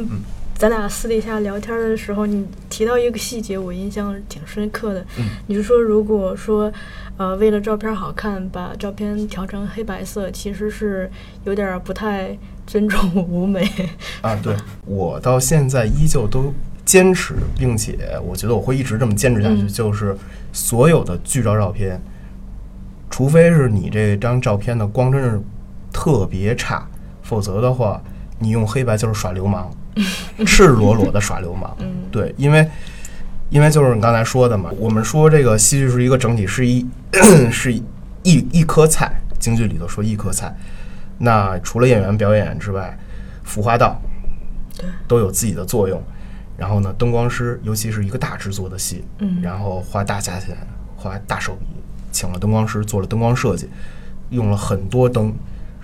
[0.58, 5.06] 咱俩私底下聊天的时候，你提到一个细节，我印象挺深刻的。
[5.20, 6.72] 嗯你是说，如果说
[7.15, 11.10] 呃为了照片好看，把照片调成黑白色，其实是
[11.43, 13.70] 有点不太尊重舞美
[14.22, 14.36] 啊。
[14.41, 14.56] 对
[14.88, 16.52] 我到现在依旧都
[16.84, 20.17] 坚持，并且我觉得我会一直这么坚持下去，就是
[20.52, 22.02] 所有的剧照照片，
[23.12, 25.39] 除非是你这张照片的光真是
[25.93, 26.88] 特别差，
[27.22, 28.02] 否则的话。
[28.39, 29.67] 你用黑白就是耍流氓，
[30.46, 31.76] 赤裸裸的耍流氓。
[32.12, 32.70] 对，因为
[33.50, 36.86] 因为就是你刚才说的嘛，我们说这个戏剧是一个整体，是一
[37.52, 37.84] 是一
[38.24, 39.22] 一颗菜。
[39.40, 40.52] 京剧里头说一颗菜，
[41.20, 42.98] 那除了演员表演之外，
[43.44, 44.02] 服化道
[45.08, 46.02] 都有自己的作用。
[46.58, 49.06] 然后呢，灯光师，尤其是一个大制作的戏，
[49.44, 50.58] 然后花大价钱，
[50.96, 51.68] 花大手笔，
[52.12, 53.70] 请了灯光师做了灯光设计，
[54.32, 55.32] 用了很多灯，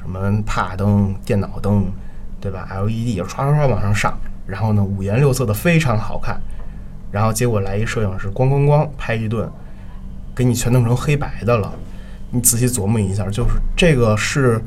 [0.01, 1.85] 什么帕灯、电脑灯。
[2.43, 6.37] 对吧？LED 也刷刷刷往上上，然后呢，五颜六色的非常好看，
[7.09, 9.49] 然后结果来一摄影师，咣咣咣拍一顿，
[10.35, 11.73] 给你全弄成黑白的了。
[12.31, 14.61] 你仔细琢磨一下，就是这个是，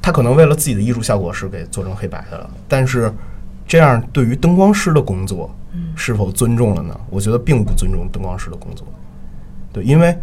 [0.00, 3.12] 他可能为了自己的艺术效果是给做成黑白的了，但是
[3.66, 5.52] 这样对于灯光师的工作
[5.96, 6.96] 是否尊重了呢？
[7.10, 8.86] 我觉得并不尊重灯光师的工作。
[9.72, 10.16] 对，因为，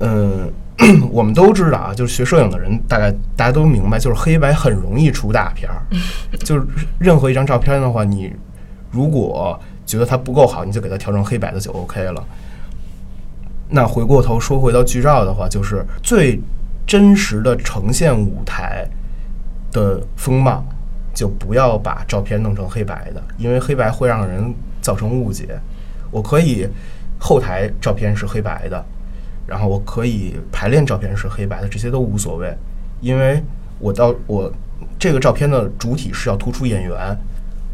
[0.00, 0.52] 嗯。
[1.12, 5.82] 我们都知道啊，就是学摄影的人，大概大家都明白，就是黑白很容易出大片儿。
[6.40, 6.66] 就是
[6.98, 8.32] 任何一张照片的话，你
[8.90, 12.24] 如果觉得它不够好，你就给它调成黑白的就 OK 了。
[13.68, 16.40] 那回过头说回到剧照的话，就是最
[16.86, 18.86] 真实的呈现舞台
[19.70, 20.64] 的风貌，
[21.14, 25.60] 就不要把照片弄成黑白的，因为黑白会让人造成误解。
[26.10, 26.66] 我可以
[27.18, 28.84] 后台照片是黑白的。
[29.50, 32.56] 然后我可以排练照片是黑白的，这些都无所谓，
[33.00, 33.42] 因为
[33.80, 34.48] 我到我
[34.96, 37.18] 这个照片的主体是要突出演员，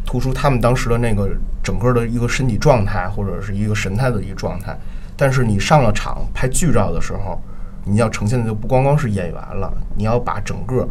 [0.06, 1.28] 突出他们当时的那个
[1.62, 4.74] 整个的一个身体状态或者是一个神态的一个状态。
[5.18, 7.38] 但是你上了场拍剧照的时候，
[7.84, 10.88] 你要呈现的就不光光是演员了，你要把整个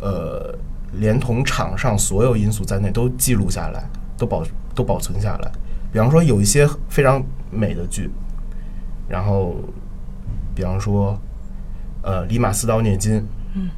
[0.00, 0.52] 呃
[0.94, 4.42] 连同场上所有因素在内都记录下来，都保
[4.74, 5.52] 都保存下来。
[5.92, 8.10] 比方说有一些非常美的剧，
[9.08, 9.54] 然后。
[10.58, 11.16] 比方说，
[12.02, 13.14] 呃，《里马斯刀涅金》，
[13.54, 13.70] 嗯，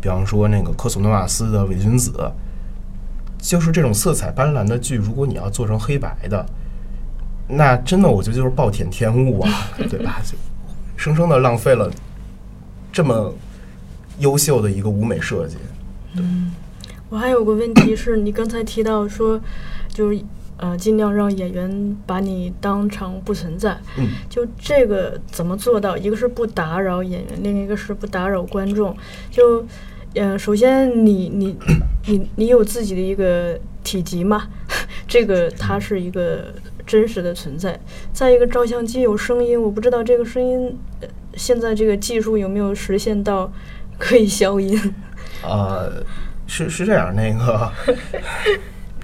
[0.00, 2.10] 比方说那个科索诺瓦斯的《伪君子》，
[3.38, 6.46] 就是这种色彩斑斓的剧，如果你要做成黑白的，
[7.46, 9.50] 那真的我觉得就是暴殄天物啊，
[9.90, 10.22] 对吧？
[10.24, 10.38] 就
[10.96, 11.90] 生生的浪费了
[12.90, 13.34] 这么
[14.20, 15.58] 优秀的一个舞美设计。
[16.14, 16.50] 嗯，
[17.10, 19.38] 我还有个问题是你刚才提到说，
[19.90, 20.18] 就是。
[20.58, 23.76] 呃，尽量让演员把你当成不存在。
[23.98, 25.96] 嗯，就这个怎么做到？
[25.96, 28.96] 一个是不打扰演员，另一个是不打扰观众。
[29.30, 29.66] 就，
[30.14, 31.56] 呃，首先你你
[32.06, 34.48] 你你有自己的一个体积嘛，
[35.06, 36.54] 这个它是一个
[36.86, 37.78] 真实的存在。
[38.12, 43.52] 再一个，照相机有声音，我不知道这个声音，呃，现在这个技术有没有实现到
[43.98, 44.94] 可以消音？
[45.42, 46.02] 呃，
[46.48, 47.70] 是是这样，那个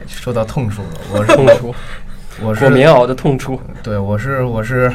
[0.07, 1.75] 说到痛处了，我是痛处，
[2.43, 3.61] 我是裹棉袄的痛处。
[3.83, 4.93] 对，我是我是，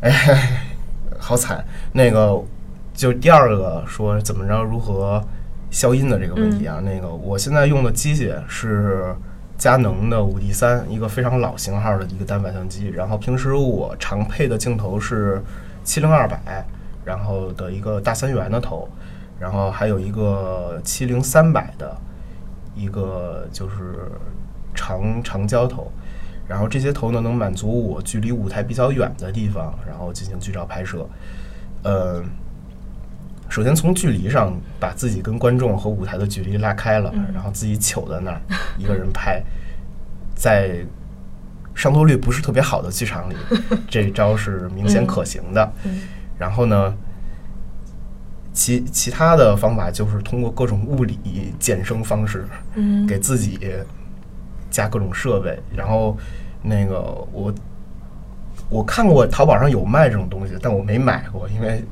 [0.00, 0.12] 哎，
[1.18, 1.64] 好惨。
[1.92, 2.40] 那个
[2.94, 5.22] 就第二个说怎么着如何
[5.70, 9.14] 消音的这个问题啊，那个我现在用的机械是
[9.58, 12.88] 佳能的五 D 三，一个非常老型号的一个单反相机。
[12.88, 15.42] 然后平时我常配的镜头是
[15.84, 16.66] 七零二百，
[17.04, 18.88] 然后的一个大三元的头，
[19.38, 21.96] 然后还有一个七零三百的
[22.76, 24.10] 一个就是
[24.74, 25.90] 长长焦头。
[26.48, 31.04] 然后这些头呢，能满足我距离舞台比较远的地方，然后进行剧照拍摄。
[31.82, 32.22] 呃，
[33.48, 38.40] 首先从距离上把自己跟观众和舞台的距离拉开了，然后自己糗在那儿
[38.78, 39.42] 一个人拍，
[40.36, 40.84] 在
[41.74, 43.34] 上座率不是特别好的剧场里，
[43.90, 45.72] 这招是明显可行的。
[46.38, 46.94] 然后呢，
[48.56, 53.06] 其其他的方法就是通过各种物理减声方式，嗯。
[53.06, 53.60] 给自己
[54.70, 56.16] 加各种设备，然后
[56.62, 57.52] 那个我
[58.70, 61.84] 我看过淘宝上有卖这种东西，但我没买过，因为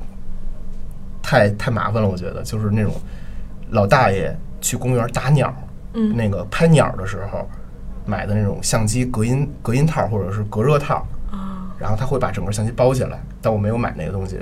[1.23, 2.43] 太太麻烦了，我觉得。
[2.43, 2.95] 就是那种
[3.69, 5.55] 老大爷去公园打鸟，
[5.93, 6.17] 嗯。
[6.17, 7.47] 那个拍鸟的时候
[8.07, 14.41] 买的那种相机隔音隔音套或者是隔热套，啊，然后他会把整个相机包起来，但我没有买那个东西，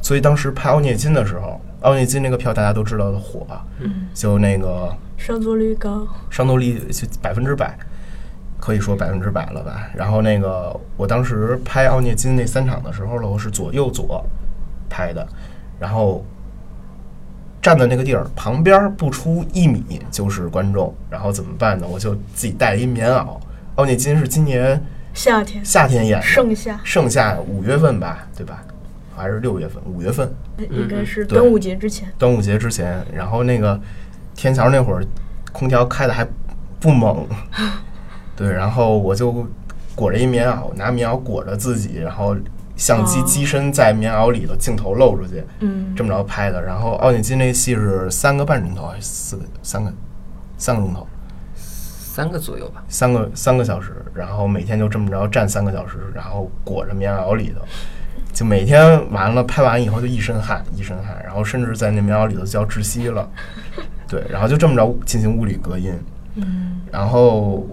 [0.00, 3.46] 所以当时拍奥涅金的时候，奥涅金那个票大家都知道的火，
[3.78, 7.76] 嗯，就那个上座率高，上座率就百分之百，
[8.58, 9.90] 可以说百分之百了吧。
[9.94, 14.24] 然后那个我当时拍奥涅金那三场的时候呢，我是左右左
[14.88, 15.26] 拍的，
[15.78, 16.24] 然后
[17.60, 21.86] 站的那个地儿旁边不出一米就是观众，然后怎么办呢？
[21.88, 23.36] 我就自己带了一棉袄。
[23.74, 24.82] 奥涅金是今年
[25.14, 28.64] 夏天夏天演的，盛夏盛夏五月份吧，对吧？
[29.18, 29.82] 还是六月份？
[29.84, 30.32] 五月份，
[30.70, 32.10] 应该是端午节之前。
[32.16, 33.78] 端午节之前，然后那个
[34.34, 35.04] 天桥那会儿，
[35.52, 36.26] 空调开的还
[36.80, 37.26] 不猛，
[38.36, 39.46] 对，然后我就
[39.94, 42.36] 裹着一棉袄，拿棉袄裹着自己，然后
[42.76, 46.62] 相机哦机身在棉袄里头，镜头露出去，嗯这么着拍的。
[46.62, 49.42] 然后奥涅金那戏是三个半钟头还是四个？
[49.62, 49.92] 三个，
[50.56, 51.04] 三个钟头，
[51.56, 52.84] 三个左右吧。
[52.88, 57.60] 三个三个小时，然后每天就这么着站三个小时，然后裹着棉袄里头，
[58.32, 63.28] 就每天完了拍完以后就一身汗，一身汗，然后甚至在那棉袄里头就要窒息了，
[64.06, 65.92] 对，然后就这么着进行物理隔音，
[66.36, 66.80] 嗯。
[66.90, 67.68] 然后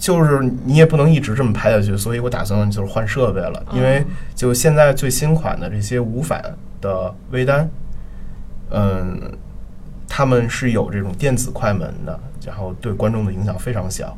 [0.00, 6.42] 就是你也不能一直这么拍下去，所以我打算就是换设备了，因为就现在最新款的这些无反
[6.80, 7.68] 的微单，
[8.70, 9.32] 嗯，
[10.08, 14.16] 他们是有这种电子快门的，然后对观众的影响非常小，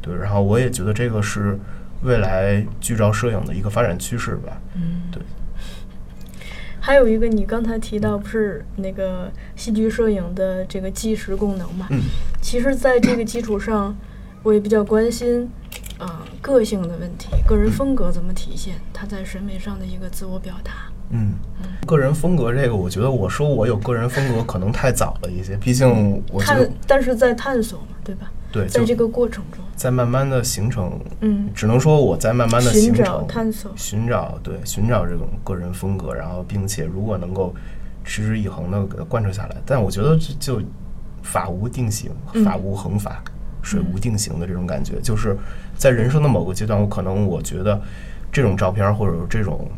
[0.00, 1.58] 对，然后我也觉得这个是
[2.02, 5.22] 未来剧照摄影的一个发展趋势吧，嗯，对。
[6.80, 11.86] 还有一个，你刚才提到不是那个戏剧摄影的这个计时功能嘛？
[11.90, 12.00] 嗯，
[12.40, 13.94] 其实，在这个基础上，
[14.42, 15.50] 我也比较关心，
[15.98, 20.72] 啊、个性的问题，个人风格怎么体现，他在审美上的一个自我表达。
[21.10, 21.34] 嗯，
[21.86, 28.30] 个人风格这个，我觉得我说我有个人风格可能太早了一些，毕竟我觉探，但是在探索嘛，对吧？
[28.50, 37.54] 对，在这个过程中，在慢慢的形成，嗯，只能说我在慢慢的寻形找、成、探索，寻找，对，寻找这种个人风格，然后并且如果能够
[38.02, 40.60] 持之以恒的贯彻下来，但我觉得这就
[41.22, 42.44] 法无定型，嗯。
[42.44, 43.22] 法无恒法，
[43.62, 45.38] 水无定型的这种感觉，就是
[45.76, 47.80] 在人生的某个阶段，我可能我觉得
[48.32, 49.70] 这种照片儿或者这种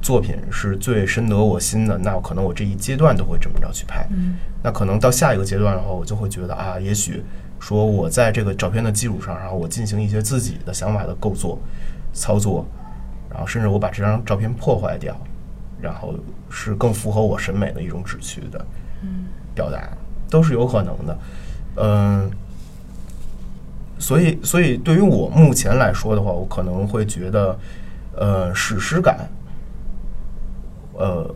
[0.00, 4.04] 作品是最深得我心的，那可能我这一阶段都会这么着去拍。
[4.10, 4.34] 嗯。
[4.64, 7.22] 那可能到下一个阶段的话，我就会觉得啊，也许
[7.62, 11.56] 说我在这个照片的基础上，然后我进行一些自己的想法的构作、
[12.12, 12.66] 操作，
[13.30, 15.16] 然后甚至我把这张照片破坏掉，
[15.80, 16.12] 然后
[16.50, 18.66] 是更符合我审美的一种旨趣的
[19.02, 19.88] 嗯表达，
[20.28, 21.18] 都是有可能的。
[21.76, 22.28] 嗯，
[23.96, 27.56] 所以，所以对于我目前来说的话，我可能会觉得，
[28.16, 29.30] 呃，史诗感，
[30.94, 31.32] 呃，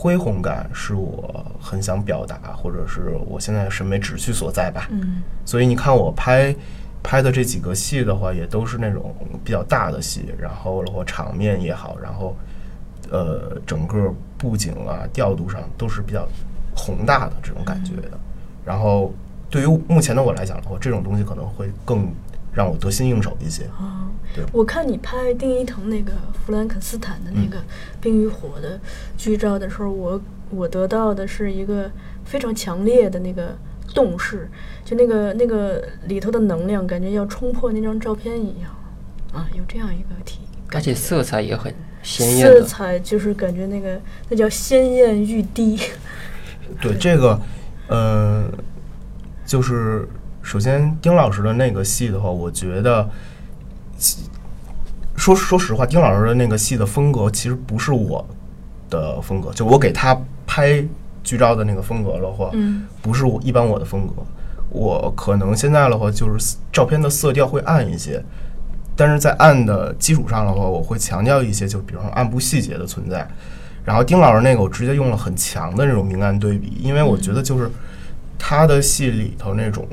[0.00, 4.86] 恢宏感是我很想表达，或者是我现在的审美旨趣所在吧。
[4.92, 6.54] 嗯所以你看我拍
[7.02, 12.36] 拍的这几个戏的话，也都是那种比较大的戏，然后或场面也好，然后
[13.10, 16.28] 呃整个布景啊调度上都是比较
[16.76, 18.10] 宏大的这种感觉的。
[18.64, 19.12] 然后
[19.50, 22.08] 对于目前的我来讲的话，这种东西可能会更
[22.52, 23.64] 让我得心应手一些。
[23.78, 26.12] 啊对，我看你拍丁一腾那个
[26.44, 27.58] 弗兰肯斯坦的那个
[27.98, 28.78] 《冰与火》的
[29.16, 30.20] 剧照的时候，我
[30.50, 31.90] 我得到的是一个
[32.24, 33.56] 非常强烈的那个
[33.94, 34.48] 动势，
[34.84, 38.70] 就那个那个里头的能量，感觉要冲破那张照片一样
[39.32, 40.40] 啊，有这样一个体。
[40.72, 42.62] 而且色彩也很鲜艳色。
[42.62, 45.80] 彩就是感觉那个那叫鲜艳欲滴，
[46.82, 47.40] 对这个，
[47.88, 48.46] 呃，
[49.46, 50.06] 就是
[50.42, 53.08] 首先丁老师的那个戏的话，我觉得，
[55.16, 58.26] 说说实话，丁老师的那个戏的风格其实不是我
[58.88, 60.82] 的风格，就我给他拍
[61.22, 64.14] 剧照的那个风格的话，嗯不是我一般我的风格。
[64.70, 68.22] 我可能现在的话，就是照片的色调会暗一些，
[68.94, 73.26] 但是在暗的基础上的话，我会强调一些，就比方说暗部细节的存在。
[73.84, 77.70] 然后丁老师那个，我直接用了很强的那种明暗对比，因为我觉得就是
[78.38, 79.88] 他的戏里头那种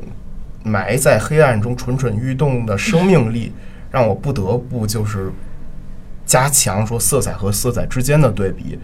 [0.65, 3.53] 埋在黑暗中蠢蠢欲动的生命力，
[3.91, 5.31] 让我不得不就是
[6.25, 8.79] 加强说色彩和色彩之间的对比。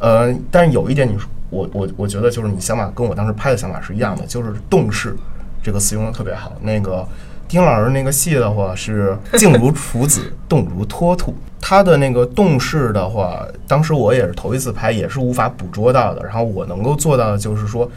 [0.00, 5.14] 呃，但是有一点你说，我我我觉得就是你想法跟我当时拍的想法是一样的，就是动势
[5.62, 6.52] 这个词用的特别好。
[6.62, 7.06] 那个
[7.46, 11.32] 丁老师那个戏的话是静如处子，动如脱兔。
[11.60, 16.24] 他的那个动势的话，当时我也是头一次拍，也是无法捕捉到的。
[16.24, 17.88] 然后我能够做到的就是说，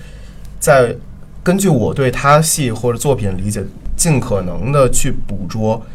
[0.60, 0.94] 在
[1.44, 3.64] 根据我对他戏或者作品理解，
[3.96, 5.86] 尽可能的去捕捉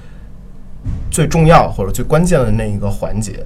[1.11, 3.45] 最重要或者最关键的那一个环节。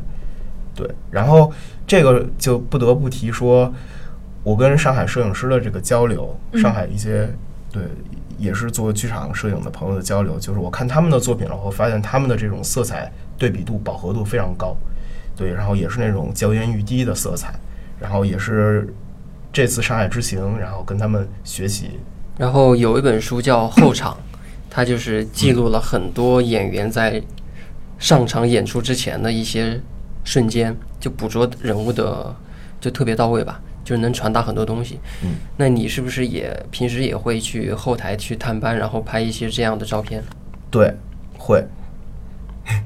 [0.74, 1.52] 对，然后
[1.86, 3.72] 这个就不得不提说，
[4.42, 7.28] 我跟上海摄影师的这个交流，上海一些
[7.70, 7.82] 对
[8.38, 14.76] 也是做剧场摄影的朋友的交流，就是我看他们的作品然后，发现他们的这种色彩对比度、饱和度非常高，
[15.36, 17.54] 对，然后也是那种娇艳欲滴的色彩，
[18.00, 18.92] 然后也是
[19.52, 21.90] 这次上海之行，然后跟他们学习，
[22.38, 24.12] 然后有一本书叫《后场》，
[24.70, 27.22] 它就是记录了很多演员在
[27.98, 29.78] 上场演出之前的一些
[30.24, 32.34] 瞬间，就捕捉人物的
[32.80, 34.98] 就特别到位吧，就是能传达很多东西。
[35.22, 40.22] 嗯，那你是不是也平时也会去后台去探班，然后拍一些这样的照片？
[40.70, 40.94] 对，
[41.36, 41.62] 会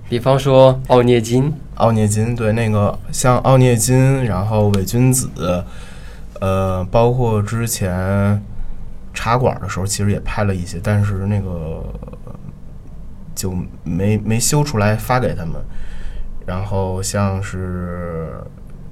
[0.09, 5.29] 比方说奥涅金，奥涅金，对那个像奥涅金，然后伪君子，
[6.41, 8.43] 呃，包括之前
[9.15, 11.83] 茶馆的时候，其实也拍了一些，但是那个
[13.35, 15.55] 就没没修出来发给他们。
[16.47, 18.29] 然后像是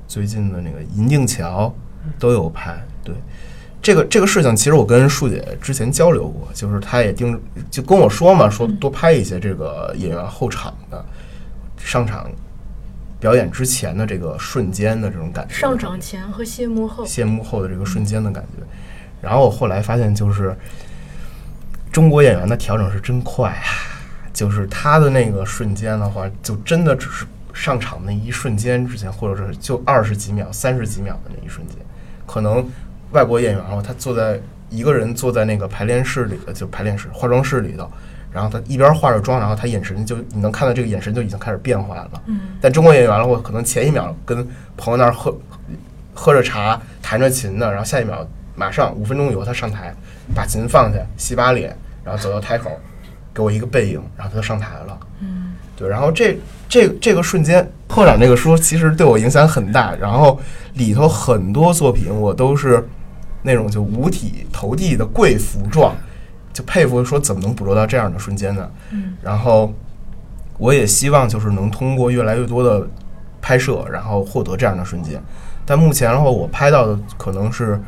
[0.08, 1.72] 最近的那个银锭桥
[2.18, 3.14] 都有拍，对。
[3.80, 7.38] 这个这个事情，其实我跟树姐之前交流过，就是她也盯
[7.70, 11.04] 就跟我说嘛，说多拍一些这个演员后场的
[11.76, 12.30] 上场
[13.24, 18.62] 表演之前的这个瞬间的这种感觉，上场前和谢幕后，谢幕后的这个瞬间的感觉。
[19.22, 20.54] 然后我后来发现，就是
[21.90, 23.64] 中国演员的调整是真快啊，
[24.34, 31.78] 就是他的那个瞬间的话，就真的只是上场那一瞬间之前，或者是就二十几秒、三十几秒的那一瞬间，
[32.26, 32.62] 可能
[33.12, 37.90] 外国演员啊，他坐在一个人坐在那个排练室里的，就排练室、化妆室里头。
[38.34, 42.22] 然后他一边化着妆，然后他眼神就你能看到这个眼神就已经开始变化了。
[42.26, 44.44] 嗯，但中国演员的话，可能前一秒跟
[44.76, 45.32] 朋友那儿喝
[46.12, 48.26] 喝着茶、弹着琴呢，然后下一秒
[48.56, 49.94] 马上五分钟以后他上台，
[50.34, 52.72] 把琴放下，洗把脸，然后走到台口，
[53.32, 54.98] 给我一个背影，然后他就上台了。
[55.20, 56.36] 嗯，对，然后这
[56.68, 60.40] 这这个瞬间，破长这个书其实对我影响很大，然后
[60.72, 62.84] 里头很多作品我都是
[63.42, 65.94] 那种就五体投地的跪服状，
[66.54, 68.70] 就佩服说怎么能捕捉到这样的瞬间呢？
[68.92, 69.74] 嗯，然后
[70.56, 72.88] 我也希望就是能通过越来越多的
[73.42, 75.20] 拍摄，然后获得这样的瞬间。
[75.66, 77.80] 但目前的话，我拍到的可能是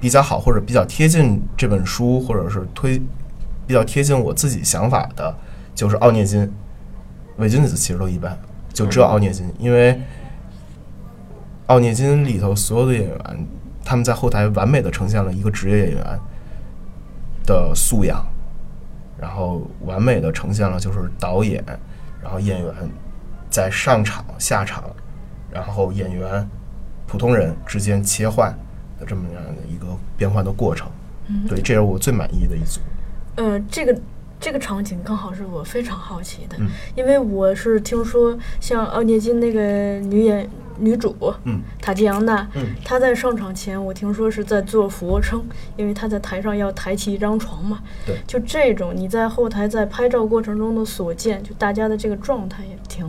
[0.00, 3.00] 比较好，或者比较贴近这本书，或者是推
[3.66, 5.32] 比较贴近我自己想法的，
[5.74, 6.52] 就是奥涅金、
[7.36, 8.36] 伪君子，其实都一般，
[8.72, 10.00] 就只有奥涅金，因为
[11.66, 13.46] 奥涅金里头所有的演员，
[13.84, 16.20] 他们在后台完美的呈现了一个职业演员
[17.50, 18.24] 的素养，
[19.18, 21.64] 然后完美的呈现了就是导演，
[22.22, 22.72] 然后演员
[23.50, 24.84] 在上场、下场，
[25.50, 26.48] 然后演员、
[27.08, 28.56] 普通人之间切换
[29.00, 29.86] 的这么样的一个
[30.16, 30.88] 变换的过程。
[31.48, 32.80] 对，这是我最满意的一组。
[33.34, 34.00] 呃，这个
[34.38, 40.48] 这个场景刚好是我非常好奇的，嗯因为我是听说像奥涅金那个女演
[40.80, 41.14] 女主，
[41.44, 45.44] 嗯塔吉扬娜，嗯她在上场前，我听说是在做俯卧撑，
[45.76, 47.80] 因为她在台上要抬起一张床嘛。
[48.06, 53.08] 对就这种你在后台在拍照过程中的所见，就大家的这个状态也挺。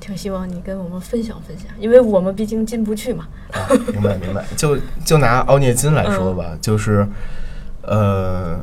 [0.00, 3.28] 挺希望你跟我们分享分享，因为我们毕竟进不去嘛。
[3.52, 4.44] 啊，明白明白。
[4.58, 7.06] 就就拿奥涅金来说吧，就是，
[7.82, 8.58] 呃，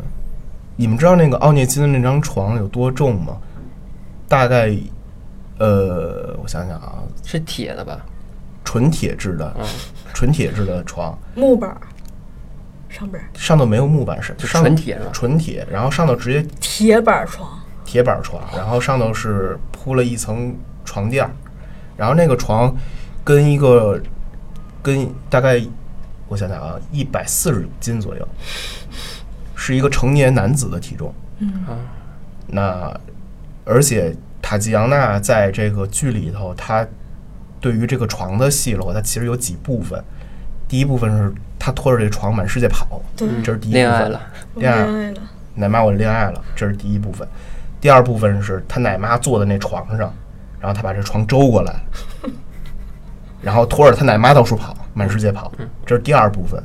[0.76, 3.38] 你们知道那个奥涅金的那张床有多重吗？
[4.28, 4.76] 大概，
[5.60, 8.06] 呃，我想想啊，是铁的吧？
[8.70, 9.66] 纯铁质的，嗯，
[10.14, 11.82] 纯铁质的床，木板儿，
[12.88, 13.28] 上边儿。
[13.34, 15.10] 上头没有木板，是就上头纯铁是吧？
[15.12, 17.50] 纯铁，然后上头直接铁板床，
[17.84, 20.56] 铁板床，然后上头是铺了一层
[20.86, 21.32] 床垫儿，
[21.98, 22.72] 然后那个床
[23.24, 24.00] 跟一个
[24.84, 25.60] 跟大概
[26.28, 28.28] 我想想啊，一百四十斤左右，
[29.56, 31.12] 是一个成年男子的体重。
[31.66, 31.74] 啊，
[32.46, 32.96] 那
[33.66, 36.86] 而且塔吉扬娜在这个剧里头，他
[37.60, 40.02] 对于这个床的戏了，它其实有几部分。
[40.68, 43.82] 第一部分是他拖着这床满世界跑，对，这是第一部分。
[43.82, 44.22] 恋爱了，
[44.54, 45.22] 我恋爱了，
[45.56, 47.28] 奶妈我恋爱了，这是第一部分。
[47.82, 50.14] 第二部分是他奶妈坐在那床上，
[50.60, 51.82] 然后他把这床周过来，
[53.42, 55.52] 然后拖着他奶妈到处跑，满世界跑，
[55.86, 56.62] 这是第二部分。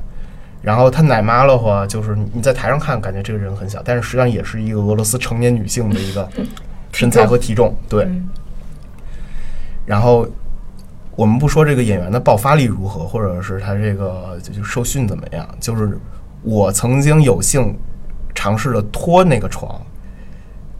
[0.60, 6.28] 然后他奶妈的话，就是你在台上看，感觉这个人很小，但是实际上也是一个俄罗斯成年女性的一个
[6.92, 7.74] 身材和体重。
[7.88, 8.28] 对，嗯
[9.86, 10.26] 然后
[11.16, 15.98] 我们不说这个演员的爆发力如何，或者是他这个就就受训怎么样，就是
[16.42, 17.74] 我曾经有幸
[18.34, 19.80] 尝试着拖那个床，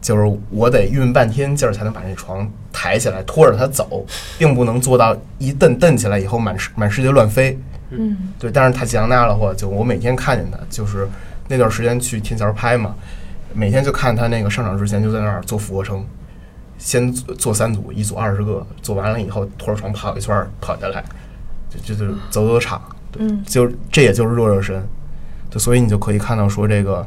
[0.01, 4.05] 就是我得运半天劲儿才能把那床抬起来，拖着它走，
[4.37, 7.57] 并不能做到一蹬蹬起来以后满世满世界乱飞。
[7.91, 11.07] 嗯对，但是塔吉扬娜的话，就我每天看见他，就是
[11.47, 12.93] 那段时间去天桥拍嘛，
[13.53, 16.03] 每天就看他那个上场之前就在那儿做俯卧撑，
[16.85, 21.03] 先做做三组，一组二十个，做完了以后拖着床跑一圈儿跑下来，
[21.67, 22.79] 就就就走走场，
[23.47, 24.87] 就这也就是热热身，
[25.49, 27.03] 就所以你就可以看到说这个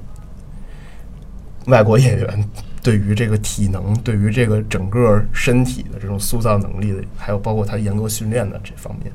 [1.67, 2.51] 外国演员
[2.83, 9.13] 对于这个体能，对于这个整个身体的这种塑造能力的，还有包括他严格训练的这方面，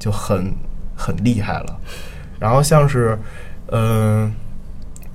[0.00, 0.52] 就很
[0.96, 1.80] 很厉害了。
[2.40, 3.16] 然后像是，
[3.66, 4.34] 嗯、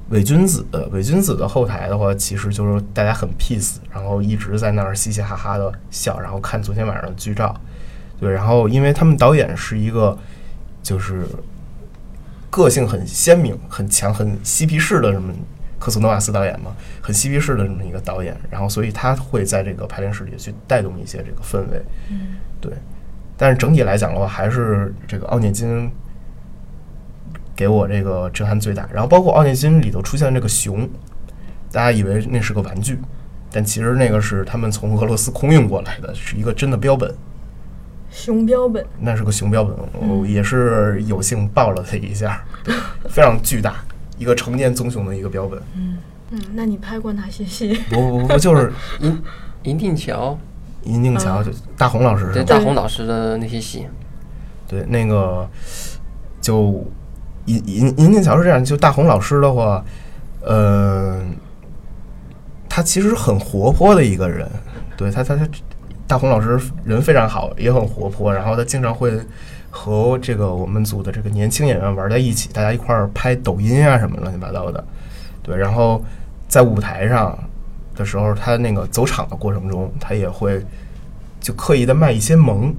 [0.10, 7.54] 伪君子，伪君子的后台的话，其实就是大家很 peace，然后一直在那儿嘻嘻哈哈的笑，然后看昨天晚上的剧照。
[8.20, 10.18] 对，然后因为他们导演是一个
[10.82, 11.26] 就是
[12.50, 15.34] 个性很鲜明、很强、很嬉皮士的这么
[15.78, 21.82] 科索诺瓦斯导演嘛，很嬉皮士的这么一个导演，然后所以他会在这个排练室里去带动一些这个氛围。
[22.10, 22.72] 嗯对，
[23.38, 25.92] 但是整体来讲的话，还是这个奥涅金
[27.58, 28.88] 给我这个震撼最大。
[28.94, 30.88] 然后包括奥涅金里头出现这个熊，
[31.72, 32.98] 大家以为那是个玩具，
[33.52, 37.14] 但其实那个是他们从俄罗斯空运过来的，是一个真的标本。
[38.10, 39.76] 熊标本，那是个熊标本，
[40.10, 42.74] 我也是有幸抱了它一下，对，
[43.10, 43.84] 非常巨大，
[44.18, 45.62] 一个成年棕熊的一个标本。
[45.76, 45.98] 嗯
[46.32, 47.74] 嗯，那你拍过哪些戏？
[47.90, 49.22] 不不不不，就是 银
[49.64, 50.38] 银锭桥，
[50.84, 52.56] 银锭桥，就大红老师是对吧？
[52.56, 53.86] 大红老师的那些戏，
[54.68, 55.48] 对，那个
[56.42, 56.86] 就
[57.48, 59.84] 银银银锭桥是这样，就大红老师的话，
[60.42, 61.20] 呃，
[62.70, 64.48] 他其实很活泼的一个人，
[64.96, 65.48] 对他他他
[66.06, 69.12] 大红老师人非常好，也很活泼，然后他经常会
[69.70, 74.84] 和这个我们组的这个年轻演员玩在一起，大家一块儿拍抖音啊什么乱七八糟的，
[75.42, 76.04] 对，然后
[76.48, 77.38] 在舞台上
[77.96, 80.64] 的时候，他那个走场的过程中，他也会
[81.40, 82.76] 就刻意的卖一些萌。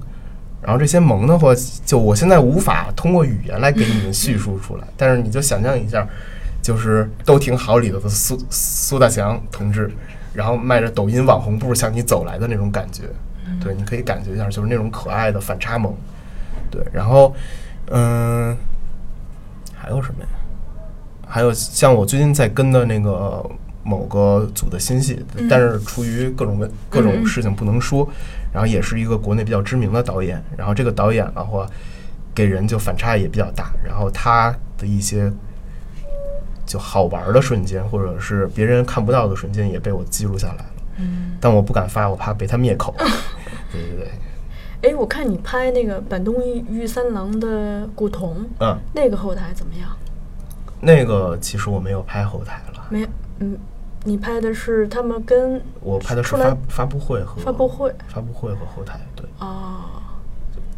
[0.61, 1.53] 然后这些萌的话，
[1.85, 6.07] 就我现在无法通过语言来给你们叙述出来，但是你就想象一下，
[6.61, 9.89] 就是都挺好里头的苏苏大强同志，
[10.33, 13.03] 然后迈着抖音网红步向你走来的那种感觉，
[13.63, 15.95] 对，你可以感觉一下，就是那种可爱的反差萌，
[16.69, 17.33] 对，然后
[17.91, 18.55] 嗯，
[19.73, 20.29] 还有什么呀？
[21.25, 23.47] 还有像我最近在跟的那个
[23.83, 28.07] 某个组的新戏，但是出于各种问各种事情不能说，
[28.51, 31.67] 然后也是一个国内比较知名的导演，然后这个导演的话，
[32.33, 35.31] 给人就反差也比较大，然后他的一些
[36.65, 40.65] 就好玩的瞬间，或者是别人看不到的瞬间，也被我记录下来了。
[40.97, 42.93] 嗯，但我不敢发，我怕被他灭口。
[43.71, 43.97] 对对
[44.81, 46.35] 对，哎，我看你拍那个板东
[46.69, 49.89] 玉三郎的古铜，嗯，那个后台怎么样？
[50.81, 53.05] 那个其实我没有拍后台了，没，
[53.39, 53.57] 嗯，
[54.03, 59.25] 你拍的是他们跟我拍的是发发布会和发布会发布会和后台，对。
[59.39, 59.81] 哦，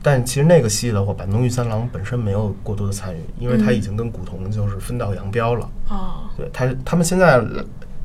[0.02, 5.70] 但其实那个戏的话，板东玉三郎本身没有过多的参与，因为他嗯已经跟古潼就是分道扬镳了。
[5.90, 7.44] 哦，对他，他们现在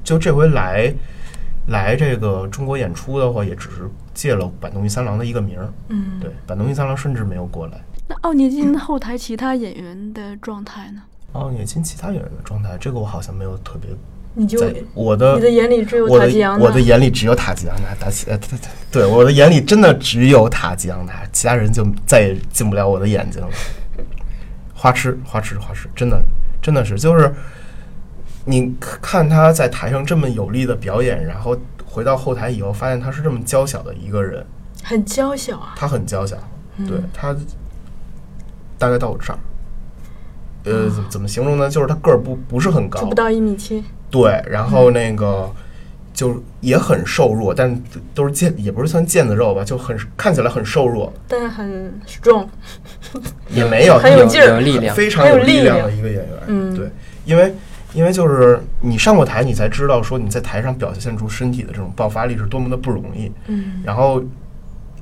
[0.05, 0.93] 就这回来
[1.69, 5.73] 来这个中国演出的话，也只是借了板东玉三郎的一个名儿。
[5.89, 7.81] 嗯，对，板东玉三郎甚至没有过来。
[8.07, 11.03] 那奥涅金后台其他演员的状态呢？
[11.33, 13.91] 奥涅金其他演员的状态，这个我好像没有特别
[14.39, 14.73] 你就在。
[14.93, 18.39] 我的你的眼里只有塔吉我的眼里只有塔吉扬娜，塔吉呃，
[18.93, 23.49] 对我的眼里真的只有塔吉扬娜，其他人就再也进不了我的眼睛了。
[24.75, 26.23] 花痴，花痴，花痴，真的，
[26.61, 27.35] 真的是，就是
[28.45, 34.45] 你看他在台上这么有力的表演，然后回到后台以后，发现他是这么娇小的一个人，
[34.85, 35.73] 很娇小啊。
[35.75, 36.37] 他很娇小，
[36.77, 37.35] 嗯对他
[38.77, 39.39] 大概到我这儿，
[40.65, 41.71] 呃，怎么怎么形容呢？
[41.71, 43.83] 就是他个儿不不是很高，不到一米七。
[44.23, 45.51] 对，然后那个
[46.15, 47.83] 就也很瘦弱，但
[48.15, 52.47] 都是腱，也不是算腱子肉吧，就很看起来很瘦弱，但很 strong，
[53.51, 54.95] 也没有 很有劲儿有力量。
[54.97, 56.27] 非常有力量力量的一个演员。
[56.47, 56.89] 嗯对，
[57.25, 57.53] 因为
[57.93, 63.31] 因为就是你上过台，你才知道说你在台上表现出身体的这种爆发力是多么的不容易。
[63.49, 64.23] 嗯，然后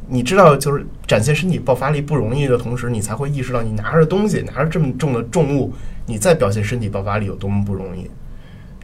[0.09, 5.73] 你知道，就是展现身体爆发力不容易的同时，你才会意识到你拿着东西，拿着这么重的重物，
[6.07, 8.11] 你再表现身体爆发力有多么不容易。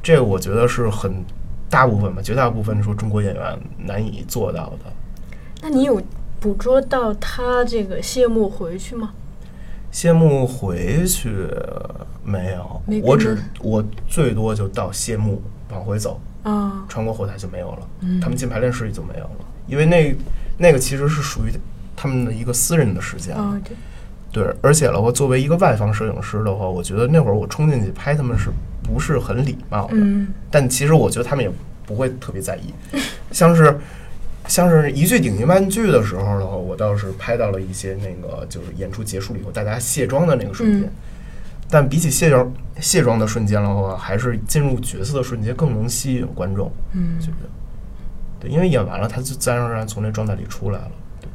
[0.02, 1.24] 这个我觉得是很
[1.68, 4.92] 大部分吧，绝大部分说中国演员难以做到的。
[5.62, 6.00] 那你有
[6.40, 9.10] 捕捉到他这个谢幕回去吗？
[9.90, 11.48] 谢幕回去
[12.24, 17.88] 没有没，我只我最多就到谢幕往回走，啊，穿过后台就没有了。
[18.00, 20.16] 嗯他们进排练室里就没有了，因为那
[20.56, 21.52] 那个其实是属于
[21.96, 23.34] 他们的一个私人的时间。
[23.34, 23.60] 啊，
[24.32, 28.48] 对，对，而且的话，作为一个外方摄影师的话，我觉得那会儿我冲进去拍他们是
[28.82, 29.94] 不是很礼貌的？
[29.96, 31.50] 嗯但其实我觉得他们也
[31.86, 32.72] 不会特别在意，
[33.32, 33.78] 像是
[34.46, 40.82] 像是一句顶一万句的时候的话，我倒是拍到了一些那个就是演出结束了以后大家卸妆的那个瞬间。
[40.82, 40.92] 嗯
[41.72, 46.68] 但比起卸妆卸妆的瞬间的话，还是进入角色的瞬间更能吸引观众。
[46.94, 47.48] 嗯觉得，
[48.40, 50.90] 对，因为演完了，他就自然而然从那状态里出来了。
[51.20, 51.28] 对，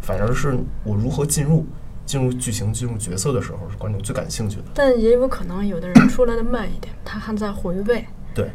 [0.00, 1.64] 反而是我如何进入
[2.06, 4.62] 进入剧情、进入角色的时候，是观众最感兴趣的。
[4.72, 8.04] 但也有可能有的人出来的慢一点，他还在回味。
[8.32, 8.50] 对，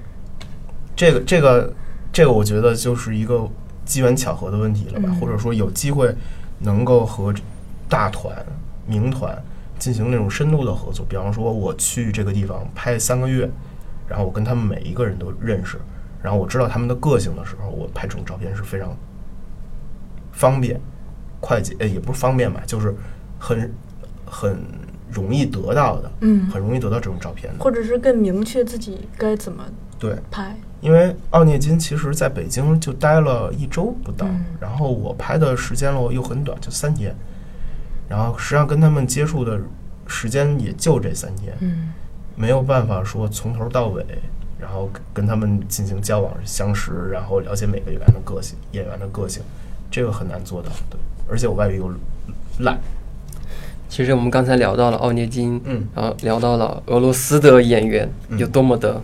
[0.95, 1.74] 这个这个
[2.12, 3.47] 这个，我觉得就是一个
[3.84, 6.16] 机缘巧合的问题了吧，嗯或者说有机会
[6.60, 7.34] 能够和
[7.89, 8.34] 大团、
[8.88, 9.38] 名团
[9.78, 11.06] 进行那种深度的合作。
[11.10, 13.49] 比方说，我去这个地方拍三个月，
[14.08, 15.78] 然后我跟他们每一个人都认识，
[16.24, 18.95] 然后我知道他们的个性的时候，我拍这种照片是非常
[20.32, 20.80] 方便、
[21.39, 22.95] 快捷，呃，也不是方便吧，就是
[23.42, 23.74] 很
[24.26, 24.56] 很
[25.12, 27.64] 容易得到的，嗯很容易得到这种照片的。
[27.64, 29.66] 或者是更明确自己该怎么
[29.98, 30.56] 对，拍。
[30.80, 37.16] 因为奥涅金其实在北京就待了一周不到，嗯然后我拍的时间了又很短，就三天，
[38.08, 39.60] 然后实际上跟他们接触的
[40.08, 41.92] 时间也就这三天，嗯
[42.36, 44.04] 没有办法说从头到尾，
[44.58, 49.44] 然后跟跟他们进行交往相识，然后了解每个演员的个性，演员的个性，
[49.92, 51.94] 这个很难做到，对，而且我外语又
[52.62, 52.80] 烂，
[53.92, 55.86] 其实我们刚才聊到了奥涅金，嗯。
[55.94, 58.39] 然后聊到了俄罗斯的演员嗯。
[58.39, 59.02] 有多么的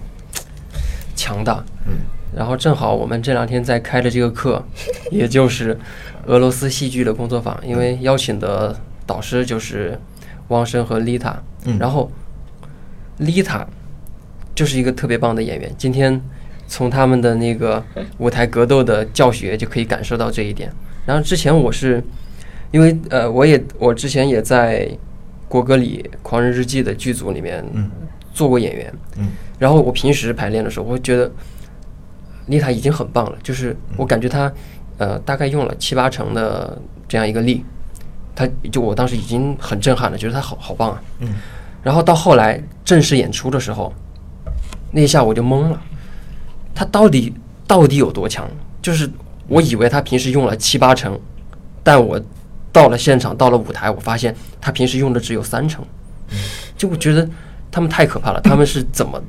[1.13, 1.97] 强大，嗯，
[2.33, 4.63] 然后正好我们这两天在开的这个课，
[5.11, 5.77] 也就是
[6.25, 9.99] 俄罗斯戏剧的工作坊，因为邀请的导师就是
[10.47, 11.77] 汪生和丽塔，嗯。
[11.77, 12.09] 然后
[13.17, 13.67] 丽塔
[14.55, 16.21] 就是一个特别棒的演员，今天
[16.65, 17.83] 从他们的那个
[18.19, 20.71] 舞台格斗的教学就可以感受到这一点。
[21.05, 22.01] 然后之前我是
[22.71, 24.89] 因为呃，我也我之前也在
[25.47, 27.89] 国歌里《狂人日记》的剧组里面嗯
[28.33, 31.31] 做过演员，嗯然后我平时排练的时候，我会觉得
[32.47, 34.51] 丽塔已经很棒了，就是我感觉她
[34.97, 37.63] 呃大概用了七八成的这样一个力，
[38.35, 41.01] 她就我当时已经很震撼了，觉得她好好棒啊。
[41.19, 41.29] 嗯
[41.83, 43.93] 然后到后来正式演出的时候，
[44.91, 45.81] 那一下我就懵了，
[46.75, 47.33] 她到底
[47.65, 48.45] 到底有多强？
[48.81, 49.09] 就是
[49.47, 51.17] 我以为她平时用了七八成，
[51.83, 52.19] 但我
[52.71, 55.83] 到了现场，到了舞台，我发现他平时用的只有三成，
[56.77, 57.27] 就我觉得
[57.71, 59.21] 他们太可怕了， 他们是怎么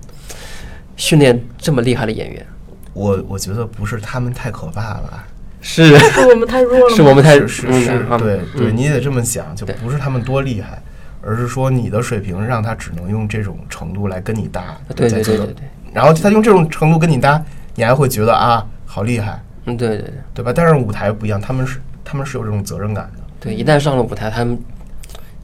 [0.97, 2.47] 训练这么厉害的演员？
[2.93, 5.25] 我我觉得不是他们太可怕了。
[5.61, 5.97] 是。
[5.99, 6.97] 是我们太弱了？
[6.97, 8.77] 是我们太是是对对，嗯。
[8.77, 10.83] 你得这么想，就不是他们多厉害，
[11.23, 17.43] 而是说你的水平让他只能用这种程度来跟你搭，对对对对对，然后他用这种程度跟你搭，
[17.75, 20.13] 你还会觉得啊，好厉害，嗯对对对。
[20.35, 20.53] 对吧？
[20.55, 24.59] 但是舞台不一样，他们是他们是有这种责任感的，对，一旦上了舞台，他们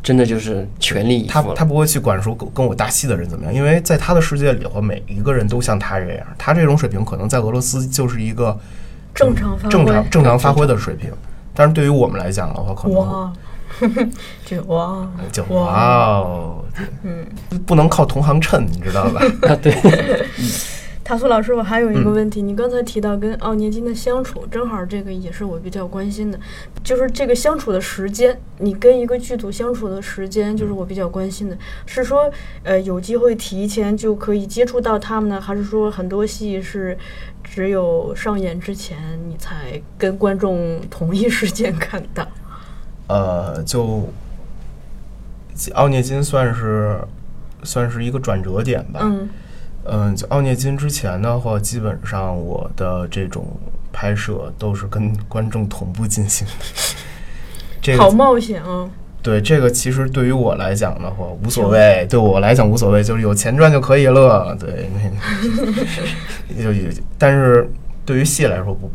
[0.02, 1.32] 真的就是全力以赴。
[1.32, 8.58] 他他不会去管说跟跟我搭戏的人怎么样，因为在他的世界里的话，每一个人都像他这样，他这种水平可能在俄罗斯就是一个
[9.14, 9.70] 正常发挥。
[9.70, 11.10] 正常正常发挥的水平，
[11.54, 13.32] 但是对于我们来讲的话，可能哇，
[14.44, 16.64] 就哇，就哇哇哦，
[17.02, 17.24] 嗯，
[17.64, 19.20] 不能靠同行衬，你知道吧？
[19.48, 19.74] 啊，对，
[21.04, 26.40] 塔苏老师，我还有一嗯个问题，你刚才提到跟奥涅金的相处，正好这个也是我比较关心的，
[26.82, 32.32] 就是这个相处的时间，你跟一个剧组相处的时间，就是我比较关心的，是说
[32.62, 36.96] 呃有机会提前就可以接触到他们呢，还是说很多戏是
[37.42, 38.96] 只有上演之前
[39.28, 42.26] 你才跟观众同一时间看到？
[43.08, 44.08] 呃，就
[45.74, 46.98] 奥涅金算是
[47.62, 49.00] 算是一个转折点吧。
[49.02, 49.28] 嗯
[49.84, 53.46] 嗯，就奥涅金之前的话，基本上我的这种
[53.92, 56.52] 拍摄都是跟观众同步进行的。
[57.82, 58.88] 这好冒险啊！
[59.22, 64.56] 对这个其实对于我来讲的话无所谓，对我来讲无所谓，就是有钱赚就可以了。
[64.58, 64.90] 对，
[66.48, 67.70] 那 就也，但是
[68.04, 68.90] 对于戏来说不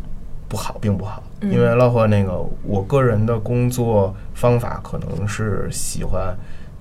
[0.48, 2.32] 不好，并不好，嗯因为包括那个
[2.64, 6.36] 我个人的工作方法可能是喜欢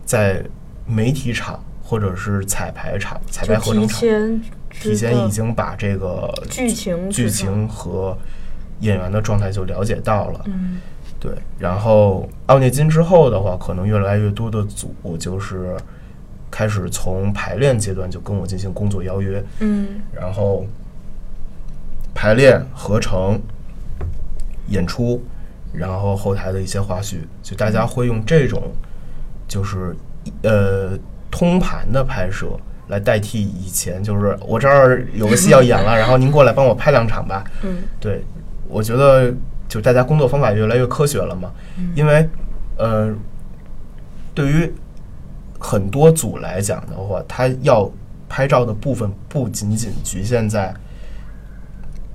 [0.05, 0.43] 在
[0.85, 1.59] 媒体场
[1.89, 8.15] 或者是彩排场、彩排合成场前提前已经把这个剧情剧情和
[8.81, 10.41] 演员的状态就了解到了。
[10.45, 10.79] 嗯
[11.19, 15.75] 对，然后奥涅金之后的话，可能越来越多的组就是
[16.51, 20.65] 开始从排练阶段就跟我进行工作邀约，嗯然后
[22.13, 23.41] 排练、合成、
[24.67, 25.21] 演出，
[25.73, 28.71] 然后后台的一些花絮，就大家会用这种
[29.47, 29.93] 就是
[30.43, 30.97] 呃
[31.31, 32.47] 通盘的拍摄
[32.87, 37.43] 来代替以前，就是我这儿有个戏要演了，然后您过来帮我拍两场吧。
[37.63, 37.77] 嗯。
[37.99, 38.23] 对，
[38.67, 39.33] 我觉得
[39.67, 41.51] 就大家工作方法越来越科学了嘛，
[41.95, 42.27] 因为
[42.77, 43.13] 呃，
[44.33, 44.73] 对于
[45.59, 47.89] 很多组来讲的话，他要
[48.27, 50.73] 拍照的部分不仅仅局限在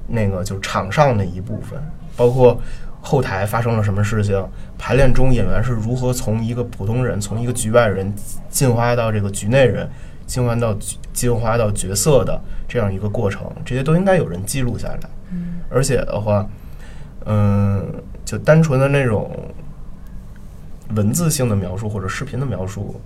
[0.09, 1.79] 那个就场上的一部分，
[2.17, 2.61] 包括
[3.07, 4.43] 后台发生了什么事情，
[4.79, 8.11] 排练中演员是如何从一个普通人，从一个局外人
[8.49, 9.87] 进化到这个局内人，
[10.27, 10.75] 进化到
[11.13, 15.01] 进化到角色的这样一个过程，这些都应该有人记录下来。
[15.31, 16.49] 嗯而且的话，
[17.27, 17.85] 嗯，
[18.25, 19.31] 就单纯的那种
[20.95, 22.99] 文字性的描述或者视频的描述，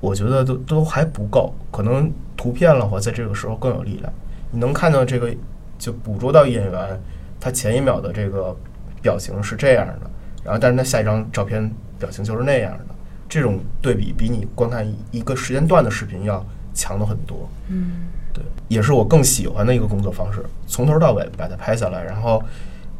[0.00, 1.54] 我觉得都都还不够。
[1.70, 4.10] 可能图片的话，在这个时候更有力量。
[4.50, 5.30] 你能看到这个，
[5.78, 7.00] 就捕捉到演员
[7.38, 8.56] 他前一秒的这个
[9.02, 10.10] 表情是这样的，
[10.44, 12.94] 然后但是他下一张照片表情就是那样的。
[13.28, 16.44] 这种对比比你观看一一个时间段的视频要
[16.74, 17.48] 强的很多。
[17.68, 22.42] 嗯对，也是我更喜欢的一个工作方式，从头到尾把它拍下来，然后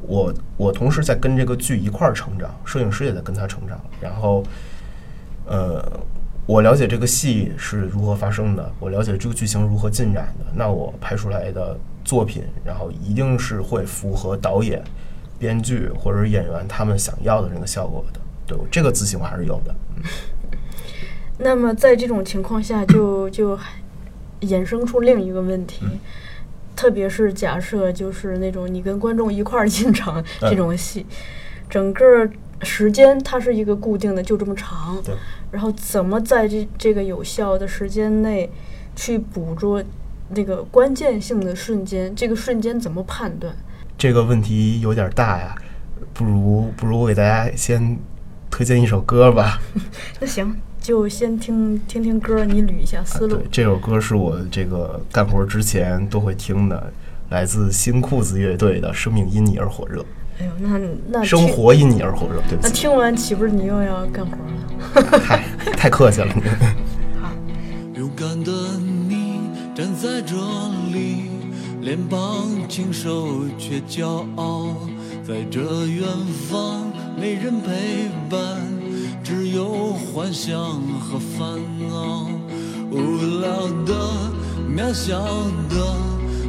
[0.00, 4.42] 我我同时在跟这个剧一块儿成长，摄影师也在跟他成长，然后
[5.46, 5.82] 呃，
[6.44, 14.82] 我了解这个戏是如何发生的，我了解这个剧情如何进展的，那我拍出来的作品，然后一定是会符合导演、
[15.42, 18.20] 编剧或者是演员他们想要的那个效果的。
[18.46, 19.74] 对我这个自信我还是有的。
[19.96, 20.02] 嗯
[21.38, 23.58] 那么在这种情况下就，就
[24.42, 25.98] 衍生出另一个问题，嗯
[26.76, 31.04] 特别是假设就是那种你跟观众一块儿进场嗯这种戏，
[31.68, 32.28] 整个
[32.62, 35.16] 时间它是一个固定的，就这么长对，
[35.50, 38.48] 然后怎么在这这个有效的时间内
[38.94, 39.82] 去捕捉
[40.28, 43.52] 那个关键性的瞬间，这个瞬间怎么判断？
[44.02, 45.54] 这个问题有点大呀，
[46.12, 47.96] 不如不如我给大家先
[48.50, 49.60] 推荐一首歌吧。
[50.18, 53.46] 那行，就先听听听歌，你捋一下思路对，。
[53.52, 56.92] 这首歌是我这个干活之前都会听的，
[57.30, 60.00] 来自新裤子乐队的《生命因你而火热》，
[60.40, 60.80] 哎呦，那
[61.20, 62.42] 那生活因你而火热。
[62.48, 64.32] 对不那，听完岂不是你又要干活
[65.00, 65.20] 了？
[65.22, 65.44] 太，
[65.76, 66.42] 太客气了你。
[67.96, 68.50] 勇敢的
[69.08, 69.38] 你
[69.76, 70.81] 站在这里，
[71.82, 74.76] 脸庞清瘦却骄傲，
[75.26, 76.06] 在这远
[76.48, 76.86] 方
[77.20, 78.40] 没人陪伴，
[79.24, 80.56] 只有幻想
[81.00, 81.58] 和烦
[81.90, 82.30] 恼。
[82.88, 84.08] 无聊的、
[84.70, 85.18] 渺小
[85.68, 85.96] 的，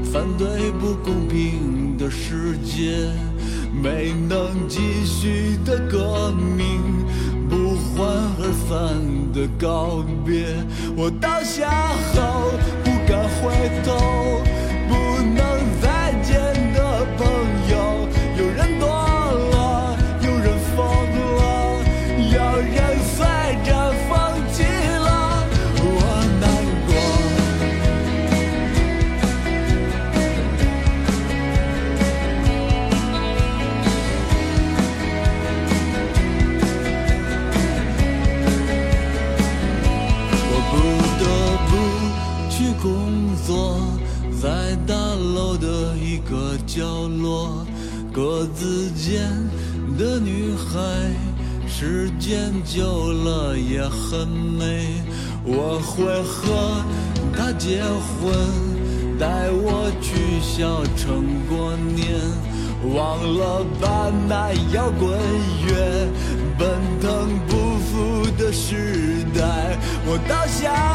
[0.04, 3.10] 反对不公平的世界，
[3.74, 6.80] 没能继续的革命。
[7.50, 8.08] 不欢
[8.40, 10.56] 而散的告别，
[10.96, 11.70] 我倒下
[12.14, 12.52] 后
[12.84, 13.52] 不敢回
[13.84, 14.42] 头，
[14.94, 15.53] 不能
[51.84, 54.88] 时间久了也很美。
[55.44, 56.82] 我会和
[57.36, 58.34] 他结婚，
[59.20, 62.16] 带我去小城过年。
[62.96, 65.12] 忘了吧，那摇滚
[65.68, 66.08] 乐，
[66.58, 66.70] 奔
[67.02, 69.78] 腾不复的时代。
[70.06, 70.93] 我倒下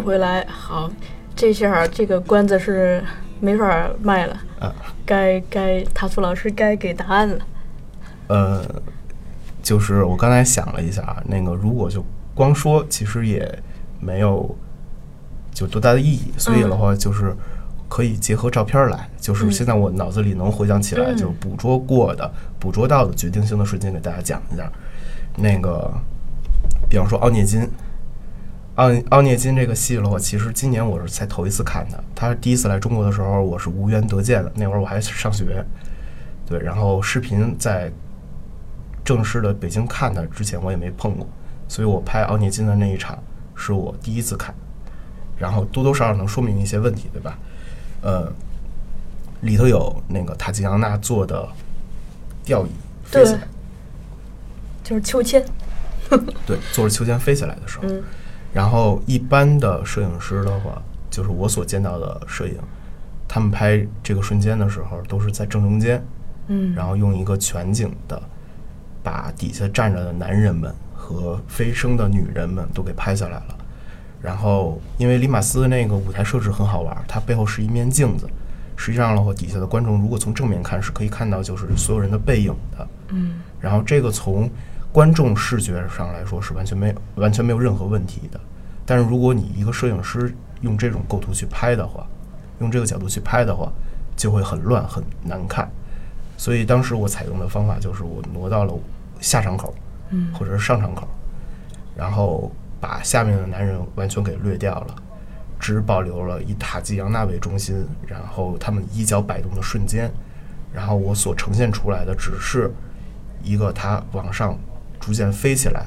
[0.00, 0.90] 回来，好，
[1.34, 3.02] 这下这个关子是
[3.40, 4.74] 没法卖了，啊
[5.04, 7.38] 该该塔苏老师该给答案了。
[8.28, 8.64] 呃，
[9.62, 13.62] 就是我刚才想了一下啊，那个如果就光说，其实也
[14.00, 14.56] 没有
[15.52, 17.34] 就多大的意义，所以的话就是
[17.88, 24.70] 可以结合照片来，就是现在我脑子里能回想起来，嗯就是捕捉过的、捕捉到的决定性的瞬间，给大家讲一下。
[25.36, 25.90] 那个，
[26.88, 27.68] 比方说奥涅金。
[28.78, 32.02] 奥奥涅金这个戏的话，其实今年我是才头一次看的。
[32.14, 35.64] 他第一次来中国的时候，我是无缘得见的，那会儿我还上学。
[36.46, 37.90] 对，然后视频在
[39.04, 41.26] 正式的北京看他之前我也没碰过，
[41.66, 43.20] 所以我拍奥涅金的那一场
[43.56, 44.54] 是我第一次看，
[45.36, 47.36] 然后多多少少能说明一些问题，对吧？
[48.02, 48.32] 呃，
[49.40, 51.48] 里头有那个塔吉扬娜做的
[52.44, 52.70] 吊椅
[53.02, 53.48] 飞起对来，，
[54.84, 55.44] 就是秋千。
[56.46, 58.02] 对，坐着秋千飞起来的时候，嗯
[58.52, 62.56] 然后一般的摄影师的话，就是我所见到的摄影，
[63.28, 66.02] 他们拍这个瞬间的时候都是在正中间，
[66.48, 68.20] 嗯，然后用一个全景的，
[69.02, 73.56] 把底下站着的男人们和飞升的女人们都给拍下来了。
[74.20, 78.28] 然后，因为里马斯的那个舞台设置很好玩，它背后是一面镜子，
[78.76, 82.88] 实际上的话，底下的观众如果从正面看，是可以看到就是所有人的背影的。
[83.10, 84.50] 嗯然后这个从
[84.92, 88.40] 观众视觉上来说是完全没有完全没有任何问题的。
[88.86, 92.06] 但是如果你一个摄影师用这种构图去拍的话，
[92.60, 93.70] 用这个角度去拍的话，
[94.16, 95.70] 就会很乱很难看。
[96.36, 98.72] 所以当时我采用的方法就是我挪到了
[99.20, 99.74] 下场口，
[100.10, 101.06] 嗯或者是上场口，
[101.94, 104.94] 然后把下面的男人完全给略掉了，
[105.58, 110.10] 只保留了以塔吉扬娜为中心，然后他们衣角摆动的瞬间，
[110.72, 112.72] 然后我所呈现出来的只是
[113.42, 114.56] 一个他往上
[115.00, 115.86] 逐渐飞起来，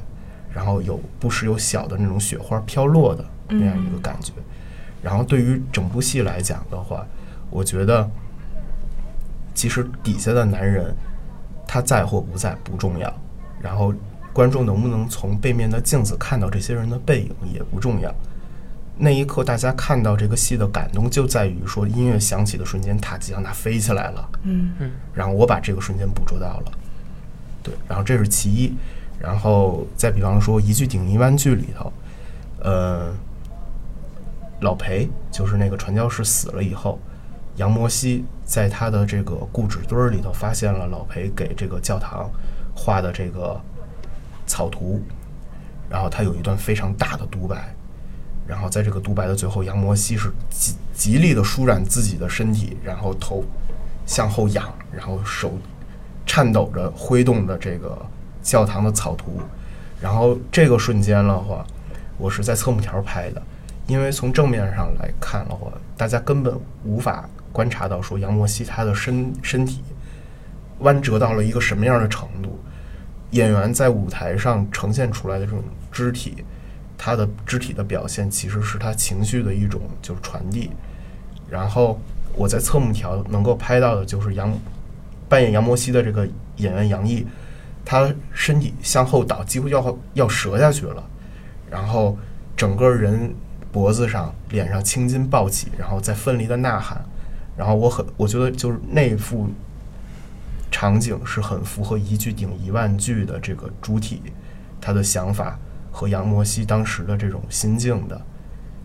[0.53, 4.31] 然后有不时有小的那种雪花飘落的那样一个感觉。
[5.01, 7.05] 然后对于整部戏来讲的话，
[7.49, 8.09] 我觉得
[9.53, 10.95] 其实底下的男人
[11.67, 13.13] 他在或不在不重要，
[13.61, 13.93] 然后
[14.31, 18.13] 观众能不能从背面的镜子看到这些人的背影也不重要。
[18.97, 26.71] 那一刻，大家看到这个戏的感动就在于说，音乐响起的瞬间，塔吉扬娜飞起来了，嗯嗯然后我把这个瞬间捕捉到了，
[27.63, 28.75] 对，然后这是其一，
[29.21, 31.93] 然后再比方说一句顶一万句里头，
[32.59, 33.13] 呃，
[34.61, 36.99] 老裴就是那个传教士死了以后，
[37.57, 42.29] 杨摩西在他的这个故纸堆儿里头发现了老裴给这个教堂
[42.75, 43.59] 画的这个
[44.47, 44.99] 草图，
[45.87, 47.75] 然后他有一段非常大的独白，
[48.47, 53.43] 然后在这个独白的最后，杨摩西是极极力的舒展自己的身体，然后头
[54.05, 55.53] 向后仰，然后手
[56.25, 57.97] 颤抖着挥动的这个
[58.41, 59.39] 教堂的草图，
[60.01, 61.65] 然后这个瞬间的话，
[62.17, 63.41] 我是在侧幕条拍的，
[63.87, 69.83] 因为从正面上来看的话，大家根本无法观察到说杨摩西他的身身体
[70.79, 72.59] 弯折到了一个什么样的程度，
[73.31, 76.43] 演员在舞台上呈现出来的这种肢体，
[76.97, 80.71] 他的肢体的表现其实是他情绪的一种就是传递。
[81.49, 81.99] 然后
[82.33, 84.51] 我在侧幕条能够拍到的就是杨
[85.27, 86.27] 扮演杨摩西的这个
[86.57, 87.25] 演员杨毅，
[87.91, 91.03] 他身体向后倒，几乎要要折下去了，
[91.69, 92.17] 然后
[92.55, 93.35] 整个人
[93.69, 97.03] 脖子上、脸上青筋暴起，然后在奋力的呐喊。
[97.57, 99.49] 然后我很，我觉得就是那幅
[100.71, 104.21] 场景是很符合一句顶一万句的这个主体
[104.79, 105.59] 他的想法
[105.91, 108.21] 和杨摩西当时的这种心境的。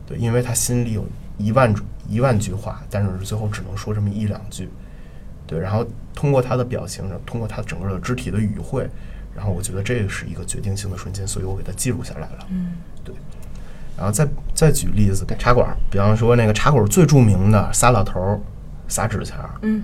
[0.04, 1.06] 对，因为他心里有
[1.38, 1.72] 一万
[2.08, 4.68] 一万句话，但是最后只能说这么一两句。
[5.46, 8.88] 对，然后通过他的表情，通过他整个的肢体的语汇，
[9.34, 12.46] 然后我觉得这个是一个决定性的瞬间，所以我给他记录下来了。
[12.50, 12.72] 嗯，
[13.04, 13.14] 对。
[13.96, 18.40] 然后再再举例子，茶馆儿，比方说那个茶馆儿最著名的仨老头儿
[18.88, 19.82] 撒纸钱儿，嗯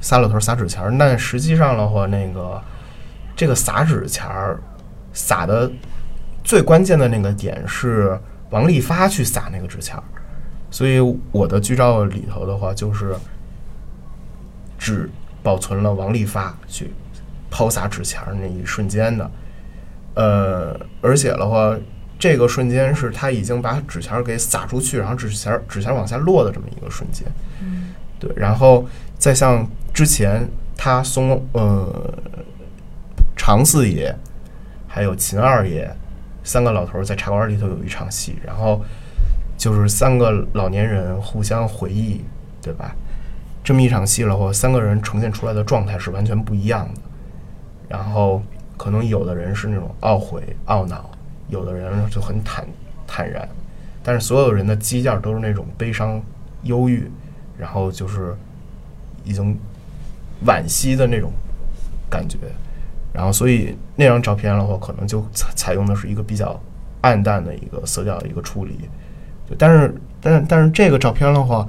[0.00, 2.62] 仨老头儿撒纸钱儿，但实际上的话，那个
[3.36, 4.58] 这个撒纸钱儿
[5.12, 5.70] 撒的
[6.42, 10.02] 最关键的那个点是王利发去撒那个纸钱儿，
[10.70, 10.98] 所以
[11.30, 13.14] 我的剧照里头的话，就是
[14.82, 15.08] 只
[15.44, 16.90] 保存了王利发去
[17.48, 19.30] 抛洒纸钱儿那一瞬间的，
[20.14, 21.76] 呃，而且的话，
[22.18, 27.24] 这个瞬间是他已经把纸钱儿给撒出去，然后纸钱儿纸钱儿往下落的这么一个瞬间。
[27.60, 28.84] 嗯对，然后
[29.18, 29.64] 再像
[29.94, 32.12] 之前他松呃
[33.36, 34.12] 常四爷，
[34.88, 35.88] 还有秦二爷
[36.42, 38.84] 三个老头在茶馆里头有一场戏，然后
[39.56, 42.24] 就是三个老年人互相回忆，
[42.60, 42.96] 对吧？
[43.64, 47.00] 这么一场戏的话，三个人呈现出来的状态是完全不一样的。
[47.88, 48.42] 然后
[48.76, 51.10] 可能有的人是那种懊悔、懊恼，
[51.48, 52.66] 有的人就很坦
[53.06, 53.48] 坦然，
[54.02, 56.20] 但是所有人的基调都是那种悲伤、
[56.62, 57.10] 忧郁，
[57.58, 58.34] 然后就是
[59.24, 59.56] 已经
[60.46, 61.30] 惋惜的那种
[62.10, 62.38] 感觉。
[63.12, 66.58] 然后，所以那张照片的话，可能就采采用的是一个比较
[67.02, 68.88] 暗淡的一个色调的一个处理。
[69.58, 71.68] 但是，但是，但是这个照片的话，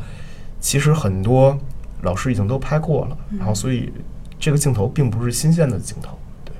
[0.61, 1.59] 其实很多
[2.03, 3.91] 老师已经都拍过了，然后所以
[4.39, 6.17] 这个镜头并不是新鲜的镜头。
[6.45, 6.53] 对。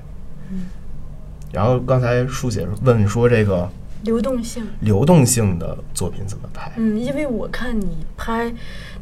[1.52, 3.70] 然后刚才舒姐问说这个
[4.02, 4.66] 流动性。
[4.80, 6.72] 流动性的作品怎么拍？
[6.76, 8.52] 嗯，因为我看你拍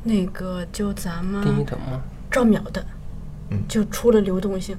[0.03, 2.03] 那个就咱们丁一腾吗？
[2.31, 2.85] 赵淼的，
[3.51, 4.77] 嗯就出了流动性。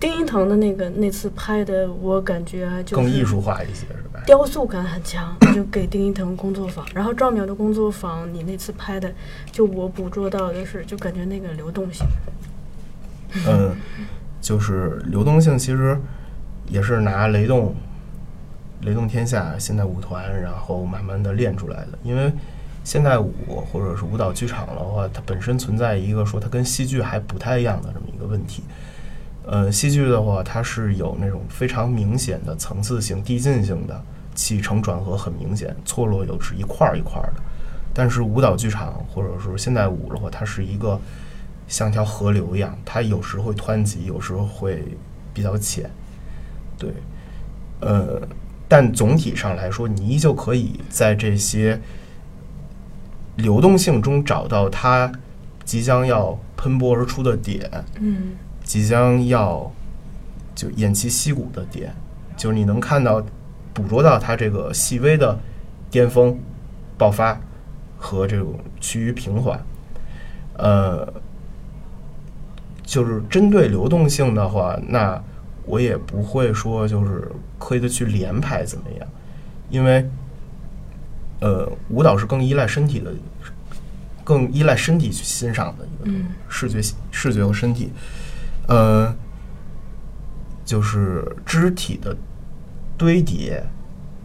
[0.00, 4.20] 丁一腾的那个那次拍的，我感觉就更艺术化一些是吧？
[4.26, 6.84] 雕塑感很强，就给丁一腾工作坊。
[6.94, 9.10] 然后赵淼的工作坊，你那次拍的，
[9.50, 12.06] 就我捕捉到的是，就感觉那个流动性。
[13.46, 13.74] 嗯，
[14.40, 15.98] 就是流动性其实
[16.68, 17.74] 也是拿雷动、
[18.82, 21.98] 雷动天下现代舞团，然后慢慢的练出来的。
[22.02, 22.30] 因为
[22.82, 23.32] 现代舞
[23.72, 28.62] 或者是舞蹈剧场的话，它本身存在一个说它跟戏剧还不太一样的这么一个问题。
[29.46, 34.02] 呃，戏剧的话，它是有那种非常明显的层次性、递进性的，
[34.34, 37.42] 起承转合很明显，错落有致一块儿一块儿的。
[37.92, 40.98] 但是舞蹈剧场或者说现代舞的话，它是一个
[41.68, 44.82] 像条河流一样，它有时会湍急，有时候会
[45.32, 45.88] 比较浅。
[46.78, 46.90] 对，
[47.80, 48.20] 呃，
[48.66, 51.80] 但总体上来说，你依旧可以在这些
[53.36, 55.12] 流动性中找到它
[55.64, 57.70] 即将要喷薄而出的点，
[58.00, 58.32] 嗯
[58.64, 59.70] 即将要
[60.54, 61.94] 就偃旗息鼓的点，
[62.36, 63.22] 就是你能看到、
[63.72, 65.38] 捕捉到它这个细微的
[65.90, 66.36] 巅峰、
[66.98, 67.38] 爆发
[67.98, 69.64] 和这种趋于平缓。
[70.56, 71.12] 呃，
[72.82, 75.22] 就是针对流动性的话，那
[75.66, 79.08] 我也不会说就是刻意的去连排怎么样，
[79.68, 80.08] 因为
[81.40, 83.12] 呃，舞蹈是更依赖身体的，
[84.22, 87.90] 更依赖身体去欣赏的一个嗯视觉、视觉和身体。
[88.66, 89.14] 呃，
[90.64, 92.16] 就是肢体的
[92.96, 93.62] 堆叠，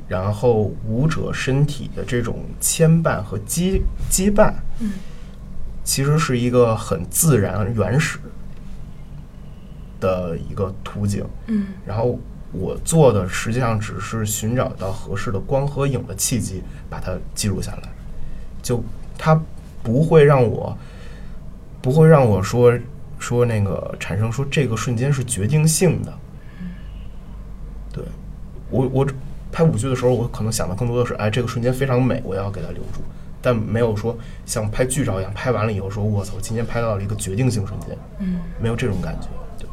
[0.08, 4.92] 然后舞者身体的这种牵绊和羁羁绊，嗯
[5.84, 8.20] 其实是一个很自然、原始
[10.00, 11.26] 的一个图景。
[11.48, 12.20] 嗯然后
[12.52, 17.90] 我做的实际上只是寻找到合适的光和影的契机，把它记录下来。
[18.62, 18.84] 就
[19.18, 19.40] 它
[19.82, 20.78] 不会让我，
[21.82, 22.72] 不会让我说
[23.20, 26.12] 说那个产生说这个瞬间是决定性的。
[27.94, 28.04] 对
[28.72, 29.08] 我我
[29.52, 33.02] 拍舞剧的时候，我可能想的更多的是，哎，这个瞬间非常美，我要给它留住。
[33.42, 38.40] 但没有说像拍剧照一样，拍完了以后说，我操，今天拍到了一个决定性瞬间，嗯。
[38.62, 39.28] 没有这种感觉。
[39.58, 39.68] 对，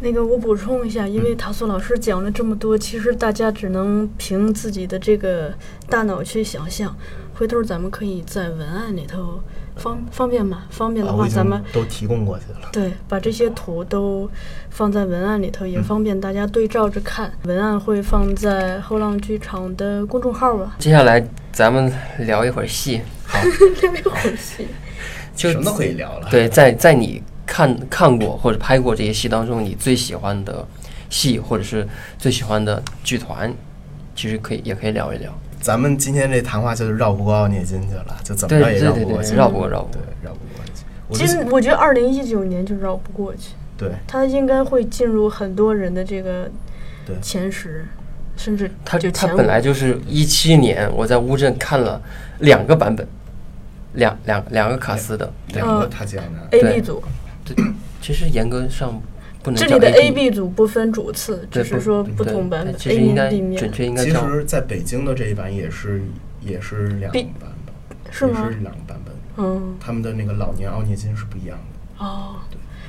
[0.00, 5.54] 那个我补充一下，因为塔苏老师讲了这么多，其实大家只能凭自己的这个
[5.88, 6.94] 大脑去想象。
[7.34, 9.40] 回头咱们可以在文案里头
[9.76, 10.64] 方方便吗？
[10.70, 12.68] 方便的话，咱们都提供过去了。
[12.72, 14.28] 对把这些图都
[14.70, 17.32] 放在文案里头，也方便大家对照着看。
[17.44, 20.76] 文案会放在后浪剧场的公众号吧。
[20.78, 23.00] 接下来咱们聊一会儿戏，
[25.34, 26.28] 就什么都可以聊了。
[26.30, 30.66] 对，在在你看看过或者拍过这些戏当中，你最喜欢的
[31.08, 31.86] 戏或者是
[32.18, 33.52] 最喜欢的剧团，
[34.14, 35.32] 其实可以也可以聊一聊。
[35.62, 39.36] 咱们今天这谈话就是绕不过奥涅金去了，就怎么着也绕不过去。
[39.36, 40.64] 绕不过绕不对过。，绕不过
[41.16, 41.24] 去。
[41.24, 46.50] 其实我觉得二零一九年就绕不过去，对他应该会进入很多人的这个
[47.06, 47.86] 对前十，
[48.36, 52.02] 甚至他就他本来就是一七年，我在乌镇看了
[52.40, 53.06] 两个版本，
[53.92, 55.32] 两两两个卡斯的。
[55.48, 57.02] 两个他讲的，A 对 B 组。
[57.44, 57.56] 对
[58.00, 59.00] 其实严格上
[59.42, 66.02] 不能叫这里的 A A、B 组不分主次，对只是说不同版本其 A 实应该面、B 面，准确应该叫其实在北京的这一版也是
[66.40, 67.50] 也是两个版
[67.88, 69.14] 本，是吗也是两个版本。
[69.38, 71.58] 嗯，他们的那个老年奥涅金是不一样
[71.98, 72.36] 的，哦，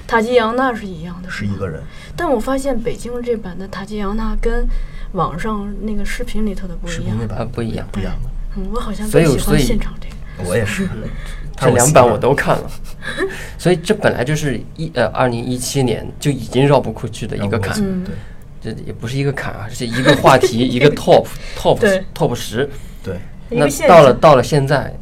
[0.06, 1.82] 塔吉扬娜是一样的，吗是一个人。
[2.16, 4.68] 但我发现北京这版的塔吉扬娜跟
[5.14, 7.28] 网上那个视频里头的不一样视频那。
[7.28, 8.30] 版啊不一样不一样的。
[8.58, 10.49] 嗯，我好像更喜欢现场这个。
[10.49, 10.88] 我也是，
[11.56, 12.72] 这两版我都看了，
[13.58, 21.26] 所以这本来就是一呃二零一七年就已经绕不过去的一个坎，嗯对这也不是一个坎啊，是一个话题，一个 top
[21.58, 22.70] top top 十。
[23.04, 24.93] 对，那到了到了现在，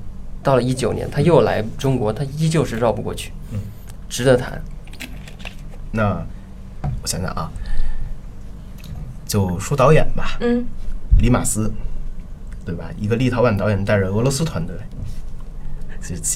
[0.42, 3.60] 到了一九年，他又来中国，他依旧是绕不过去，嗯
[4.10, 4.62] 值得谈。
[5.92, 6.26] 那
[7.02, 7.52] 我想想啊，
[9.28, 10.66] 就说导演吧，嗯，
[11.20, 11.72] 李马斯，
[12.66, 12.90] 对吧？
[12.98, 14.76] 一个立陶宛导演带着俄罗斯团队，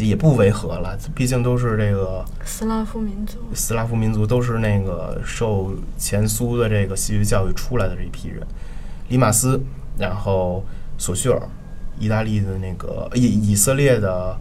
[0.01, 8.45] 也不违和了，毕竟都是这个斯拉夫民族，斯拉夫民族，都是那个受前苏的这个戏剧教育出来的这一批人。
[9.09, 9.61] 里马斯，
[9.97, 10.63] 然后
[10.97, 11.41] 索绪尔，
[11.99, 14.37] 意大利的那个以以色列的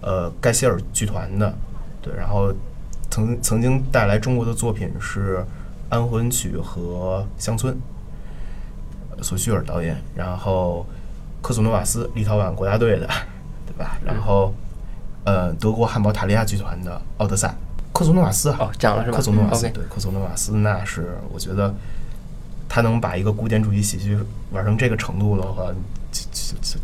[0.00, 1.54] 呃盖希尔剧团的，
[2.00, 2.52] 对，然后
[3.10, 5.38] 曾曾经带来中国的作品是
[5.88, 7.76] 《安魂曲》和《乡村》，
[9.22, 10.86] 索绪尔导演，然后
[11.42, 13.14] 科索诺瓦斯立陶宛国家队的，对
[13.80, 13.98] 吧？
[14.04, 14.54] 然后
[15.24, 17.48] 呃德国汉堡塔利亚剧团的《奥德赛》，
[17.92, 19.16] 克苏诺瓦斯啊，哦，讲了是吧？
[19.16, 21.74] 科索诺瓦斯对，科索诺瓦斯那是我觉得
[22.68, 24.18] 他能把一个古典主义喜剧
[24.52, 25.64] 玩成这个程度的话，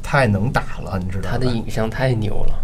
[0.03, 1.29] 太能打了，你知道吧？
[1.31, 2.55] 他的影像太牛了。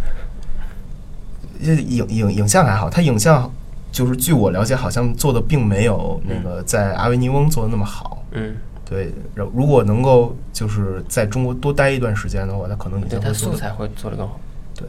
[1.65, 3.49] 这影影影像还好，他影像
[3.93, 8.25] 就是据我了解，好像做的并没有那个在阿维尼翁做的那么好。
[8.33, 8.57] 嗯，
[8.93, 14.39] 对，然后如果能够就是在中国多待一段时间的话，他可能你他素材会做得更好。
[14.75, 14.87] 对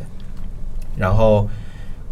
[0.98, 1.48] 然后，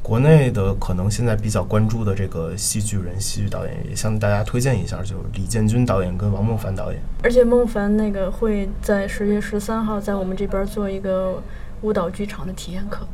[0.02, 7.02] 国内的可能现在比较关注的这个戏剧人、戏剧导演，也向大家推荐一下，就是李建军导演跟王梦凡导演。
[7.22, 11.44] 而且孟凡那个会在十月十三号在我们这边做一个
[11.82, 13.06] 舞蹈剧场的体验课。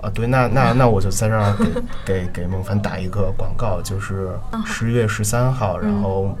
[0.00, 1.54] 啊，对，那那那我就在这儿
[2.04, 4.30] 给 给给孟凡打一个广告，就是
[4.66, 6.36] 十月十三号，然后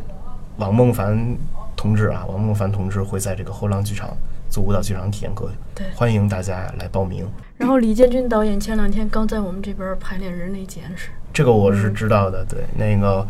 [0.56, 1.36] 王孟凡
[1.82, 4.16] 同志啊，王梦凡同志会在这个后浪剧场
[4.48, 5.84] 做舞蹈剧场体验课，对。
[5.96, 7.26] 欢迎大家来报名。
[7.56, 13.26] 然后李建军导演前两天刚在我们这边排练《人类简史》，这个我是知道的，对，那个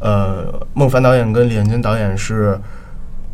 [0.00, 2.58] 呃，孟凡导演跟李建军导演是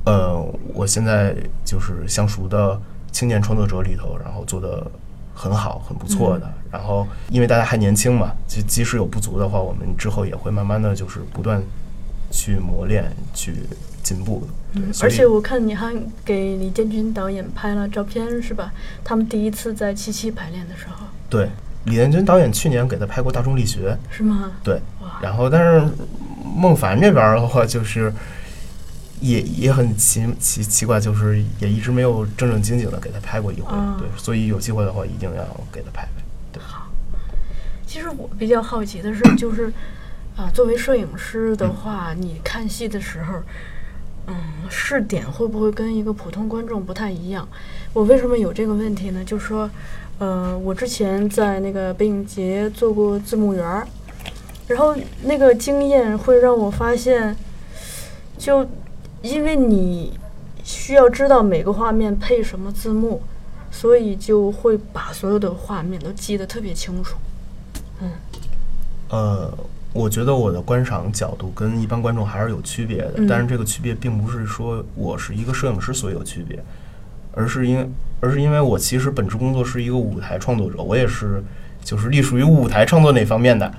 [0.05, 0.39] 呃，
[0.75, 1.35] 我现在
[1.65, 2.79] 就是相熟的
[3.11, 4.87] 青年创作者里头，然后做的
[5.35, 6.53] 很好，很不错的。
[6.71, 11.63] 然后因为大家还年轻嘛，即即使有不足的话，我们之后也会慢慢的就是不断
[12.31, 13.55] 去磨练，去
[14.15, 14.81] 进步的。
[14.81, 15.95] 嗯，而且我看你还
[16.25, 18.73] 给李建军导演拍了照片是吧？
[19.05, 21.49] 他们第一次在七七排练的时候对
[21.85, 24.53] 李建军导演去年给他拍过《大众力学》，是吗？
[24.63, 24.81] 对，
[25.23, 25.89] 然后但是
[26.45, 28.13] 孟凡这边的话，就是
[29.21, 35.43] 也也很奇奇奇怪，就是也一直没有正正经经的给他拍过一回，啊对，所以有机会的话一定要
[35.73, 36.23] 给他拍拍。
[36.53, 36.87] 对，好
[37.87, 39.73] 其实我比较好奇的是，就是
[40.37, 43.35] 啊，作为摄影师的话，你看戏的时候，
[44.31, 44.37] 嗯，
[44.71, 47.49] 试点会不会跟一个普通观众不太一样？
[47.93, 49.25] 我为什么有这个问题呢？
[49.25, 49.69] 就是说，
[50.19, 53.85] 呃，我之前在那个北影节做过字幕员儿，
[54.69, 57.37] 然后那个经验会让我发现，
[58.39, 58.65] 就
[59.23, 60.17] 因为你
[60.63, 63.21] 需要知道每个画面配什么字幕，
[63.73, 67.17] 所以就会把所有的画面都记得特别清楚。
[68.01, 68.11] 嗯
[69.09, 69.53] 呃，
[69.93, 73.27] 我觉得我的观赏角度跟一般观众还是有区别的，嗯。
[73.27, 76.63] 但是这个区别并不是说我是一个摄影师所以有区别，
[77.33, 77.89] 而是因为
[78.21, 81.43] 而是因为我其实本职工作是一个舞台创作者，我也是
[81.83, 83.73] 就是隶属于舞台创作那方面的，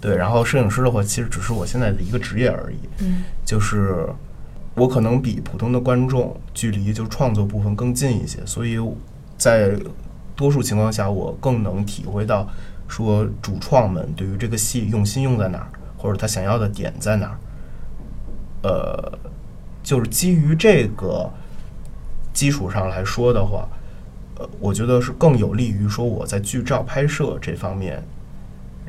[0.00, 3.24] 对，然后摄影师的话其实只是我现在的一个职业而已，嗯。
[3.44, 4.06] 就是
[4.74, 8.78] 我可能比普通的观众距离就是创作部分更近一些，所以
[9.38, 9.78] 在
[10.36, 12.48] 多数情况下，我更能体会到
[12.94, 17.38] 说主创们对于这个戏用心用在哪儿，或者他想要的点在哪儿。
[18.62, 19.18] 呃，
[19.82, 21.28] 就是基于这个
[22.32, 23.68] 基础上来说的话，
[24.38, 28.00] 呃，我觉得是更有利于说我在剧照拍摄这方面，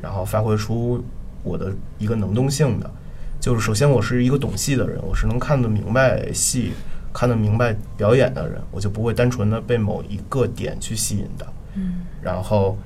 [0.00, 1.04] 然后发挥出
[1.42, 2.88] 我的一个能动性的。
[3.40, 6.72] 就是首先我是一个懂戏的人，我是能看得明白戏、
[7.12, 11.46] 看得明白表演的人，我就不会单纯的被某一个点去吸引的。
[11.74, 12.78] 嗯然后，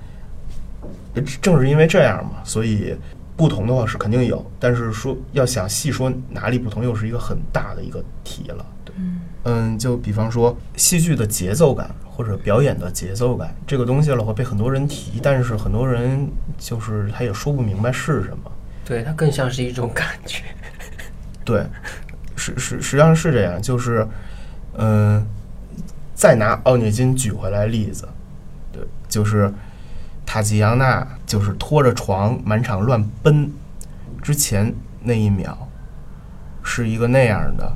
[1.40, 2.96] 正是因为这样嘛，所以
[3.36, 8.66] 不同的话是肯定有，但是说要想细说哪里不同，又是一个很大的一个题了。
[8.84, 16.28] 对，嗯嗯，就比方说戏剧的节奏感或者表演的节奏感这个东西的话，被很多人提，但是很多人
[16.58, 18.52] 就是他也说不明白是什么。
[18.84, 20.42] 对，它更像是一种感觉。
[21.44, 21.64] 对，
[22.36, 24.06] 实实实际上是这样，就是，
[24.76, 25.24] 嗯、
[26.14, 28.08] 再拿奥涅金举回来例子，
[28.72, 29.52] 对，就是
[30.32, 33.50] 塔吉扬娜就是拖着床满场乱奔
[34.22, 35.58] 之前那一秒，
[36.62, 37.72] 是一个那样的，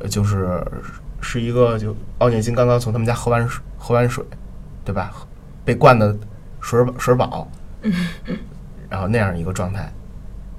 [0.00, 0.64] 呃，就是
[1.20, 4.24] 是一个就奥涅金刚刚从他们家喝完水喝完水，
[4.84, 5.10] 对吧？
[5.64, 6.16] 被灌的
[6.60, 7.48] 水儿水儿饱，
[8.88, 9.92] 然后那样一个状态。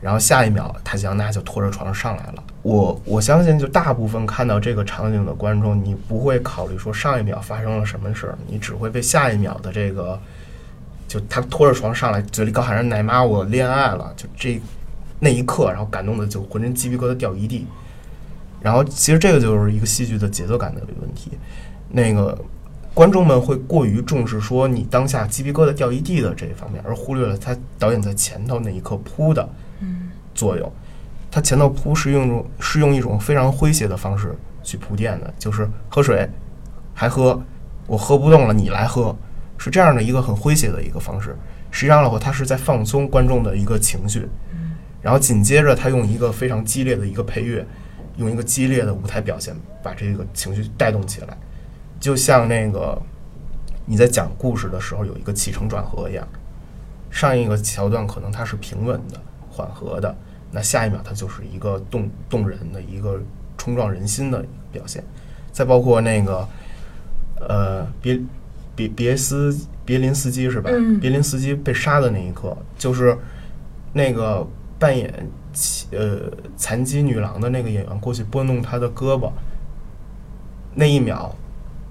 [0.02, 2.43] 然后下一秒，塔吉扬娜就拖着床上来了。
[2.64, 10.19] 我我相信，就大部分看到这个场景的观众，你不会考虑说上一秒发生了什么事儿，你只会被下一秒的这个，
[11.07, 14.60] 就他拖着床上来，嘴里高喊着“奶妈，我恋爱了”，就这
[15.19, 17.65] 那一刻，然后感动的就浑身鸡皮疙瘩掉一地。
[18.61, 21.32] 然后其实这个就是一个戏剧的节奏感的问题，
[21.90, 22.36] 那个
[22.95, 29.48] 观众们会过于重视说你当下鸡皮疙瘩掉一地的这一方面，而忽略了他导演在前头那一刻铺的
[30.34, 30.72] 作用。
[31.30, 36.27] 他前头铺是用是用一种非常诙谐的方式去铺垫的，就是喝水，
[36.94, 37.40] 还喝，
[37.86, 39.15] 我喝不动了，你来喝，
[39.57, 41.36] 是这样的一个很诙谐的一个方式。
[41.72, 44.27] 实际上的话，他是在放松观众的一个情绪，
[45.02, 47.65] 然后紧接着他用一个非常激烈的一个配乐，
[48.18, 51.38] 用一个激烈的舞台表现，把这个情绪带动起来，
[51.99, 53.02] 就像那个
[53.86, 56.27] 你在讲故事的时候有一个起承转合一样。
[57.11, 60.14] 上一个桥段可能它是平稳的、缓和的，
[60.52, 63.22] 那下一秒它就是一个动动人的一个
[63.57, 65.03] 冲撞人心的表现。
[65.52, 66.48] 再包括那个
[67.40, 68.19] 呃，别
[68.76, 70.69] 别别斯别林斯基是吧？
[70.73, 73.18] 嗯别林斯基被杀的那一刻，就是
[73.93, 74.45] 那个
[74.77, 75.11] 扮演
[75.91, 76.22] 呃
[76.57, 79.31] 残疾女郎的那个演员过去拨弄她的胳膊，
[80.73, 81.34] 那一秒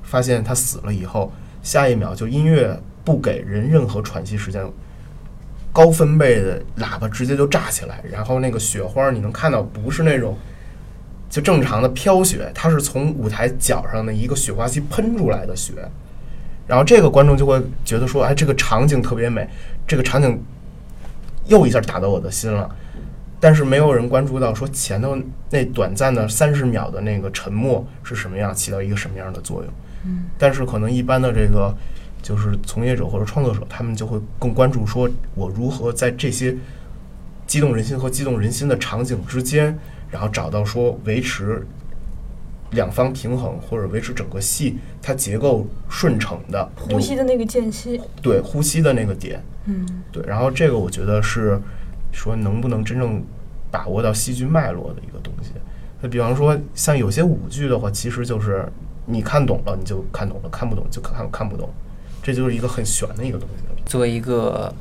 [0.02, 1.32] 发现她死了以后，
[1.62, 4.62] 下一秒就音乐不给人任何喘息时间，
[5.72, 10.36] 高分贝的喇叭直接就炸起来，然后那个雪花你能看到不是那种
[11.30, 15.72] 就正常的飘雪，它是从舞台脚上的一个雪花器喷出来的雪，
[16.66, 19.48] 然后这个观众就会觉得说，哎，这个场景特别美，
[19.86, 20.42] 这个场景
[21.46, 22.74] 又一下打到我的心了。
[23.40, 25.14] 但是没有人关注到说前头
[25.50, 29.70] 那短暂的三十秒的那个沉默是什么样，起到一个什么样的作用。
[30.06, 31.74] 嗯，但是可能一般的这个
[32.22, 36.56] 就是从业者或者创作者，他们就会更关注说我如何在这些
[37.46, 39.78] 激动人心和激动人心的场景之间，
[40.10, 41.66] 然后找到说维持
[42.74, 51.58] 两方平衡，或者维持整个戏它结构顺承的呼吸的那个间隙，对呼吸的那个点，嗯，对，然后这个我觉得是
[52.12, 53.22] 说能不能真正
[53.70, 55.50] 把握到戏剧脉络的一个东西。
[56.02, 58.68] 那比方说像有些舞剧的话，其实就是
[59.06, 61.68] 你看懂了你就看懂了，看不懂就看看不懂，
[62.22, 63.82] 这就是一个很玄的一个东西了。
[63.86, 64.72] 作为一个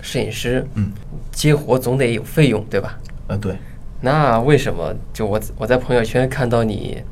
[0.00, 0.92] 摄影师，嗯，
[1.32, 2.98] 接活总得有费用，对吧？
[3.26, 3.56] 呃，对，
[4.00, 7.02] 那为什么就我我在朋友圈看到你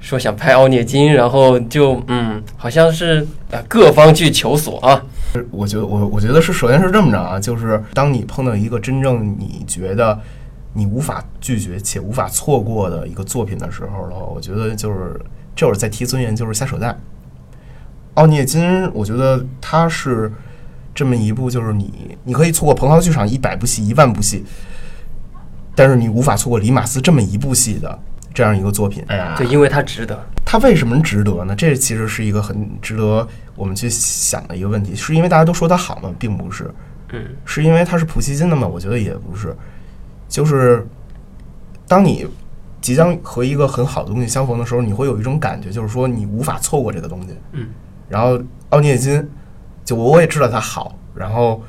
[0.00, 5.02] 说想拍奥涅金，然后就嗯，好像是呃各方去求索啊，
[5.50, 10.18] 我觉得我我觉得是，首先是这么着啊，就是当你碰到一个真正你觉得
[10.72, 15.20] 你无法拒绝且无法错过的一个作品的时候的话，我觉得就是
[15.56, 16.98] 这会儿在提尊严，就是瞎扯淡。
[18.14, 20.32] 奥涅金，我觉得它是
[20.94, 24.44] 这么一部，就是你你可以错过蓬蒿剧场一百部戏、一万部戏，
[25.74, 27.98] 但是你无法错过李马斯这么一部戏的
[28.32, 29.04] 这样一个作品。
[29.08, 30.18] 哎呀，就，因为它值得。
[30.44, 31.54] 它为什么值得呢？
[31.54, 34.94] 这其实是一个很值得我们去想的一个问题。
[34.94, 36.10] 是因为大家都说它好吗？
[36.18, 36.70] 并不是，
[37.12, 38.66] 嗯，是因为它是普希金的吗？
[38.66, 39.54] 我觉得也不是。
[40.28, 40.86] 就是
[41.86, 42.26] 当你
[42.80, 47.36] 即将和一个很好的东西相逢的时候，你会有一种感觉，就是说你无法错过这个东西。
[47.52, 47.68] 嗯。
[48.08, 48.40] 然后
[48.70, 49.28] 奥涅金，
[49.84, 51.62] 就我也知道它好，然后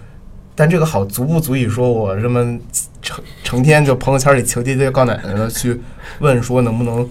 [0.59, 2.59] 但这个好足不足以说我这么
[3.01, 5.79] 成成天就朋友圈里求爹爹告奶奶的去
[6.19, 7.09] 问说能不能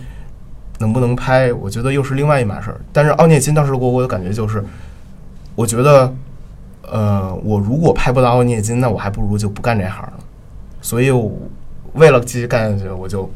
[0.78, 2.78] 能不能拍，我觉得又是另外一码事儿。
[2.92, 4.62] 但是奥涅金当时给我的感觉就是，
[5.54, 6.14] 我觉得，
[6.82, 10.12] 呃，我如果拍不到奥涅金，那我还不如就不干这行了。
[10.82, 11.32] 所以我
[11.94, 13.32] 为了继续干下去，我就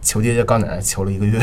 [0.00, 1.38] 求爹爹告奶奶求了一个月。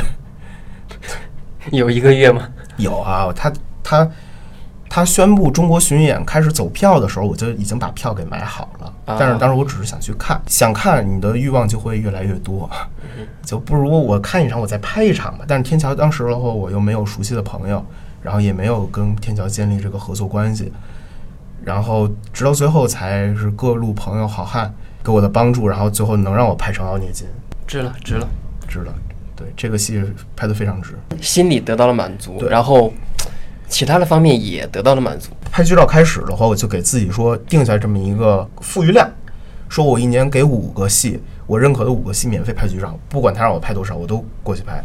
[1.70, 2.50] 有一个月吗？
[2.78, 3.54] 有啊，他
[3.84, 4.10] 他
[4.96, 8.94] 他宣布中国巡演开始走票的时候，我就已经把票给买好了。
[9.06, 12.70] 啊但是当时我只是想去看，想看你的欲望就会越来越多，
[13.44, 15.46] 就不如我看一场我再拍一场吧。
[15.48, 17.84] 但是天桥当时的话，我又没有熟悉的朋友，
[18.22, 20.72] 然后也没有跟天桥建立这个合作关系，
[21.64, 24.72] 然后直到最后才是各路朋友好汉
[25.04, 27.28] 给我的帮助，然后最后能让我拍成奥涅金，
[27.66, 28.28] 值了，值了，
[28.68, 28.94] 值了。
[29.36, 30.00] 对这个戏
[30.36, 30.96] 拍得非常值。
[31.20, 32.94] 心里得到了满足，然后
[33.68, 35.30] 其他的方面也得到了满足。
[35.52, 39.10] 拍剧照开始的话，我就给自己说定下这么一个富裕量，
[39.70, 44.84] 说我一年给五个戏，我认可的五个戏免费拍剧照，不管他让我拍多少，我都过去拍。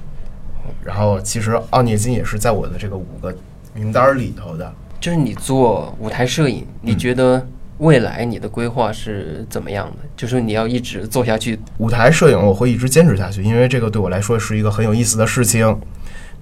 [0.85, 3.35] 然后其实奥涅金也是在我的这个五个
[3.75, 4.71] 名单里头的。
[5.01, 7.47] 就是你做舞台摄影，你觉得
[7.79, 10.09] 未来你的规划是怎么样的？
[10.17, 15.79] 就是你要一直做下去，舞台摄影我会一直坚持下去，因为这个对我来说是一个很有意思的事情。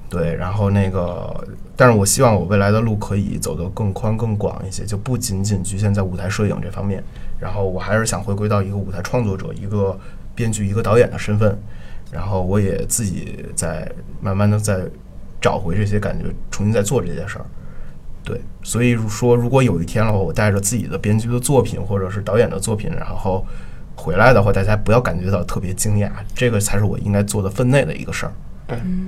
[0.08, 7.02] 对，然后那个，但是我希望我未来的路可以走得更宽更广一些，就不仅仅局限在舞台摄影这方面。
[7.40, 9.98] 然后我还是想回归到一个舞台创作者、一个
[10.34, 11.58] 编剧、一个导演的身份。
[12.12, 14.86] 然后我也自己在慢慢的在
[15.40, 17.44] 找回这些感觉，重新在做这些事儿。
[18.24, 23.44] 对，所以说，如果有一天的话，我带着自己的编剧的作品或者是导演的作品，然后
[23.96, 28.32] 回来的话，大家不要感觉到特别惊讶，这个才是我应该做的分内的一个事儿。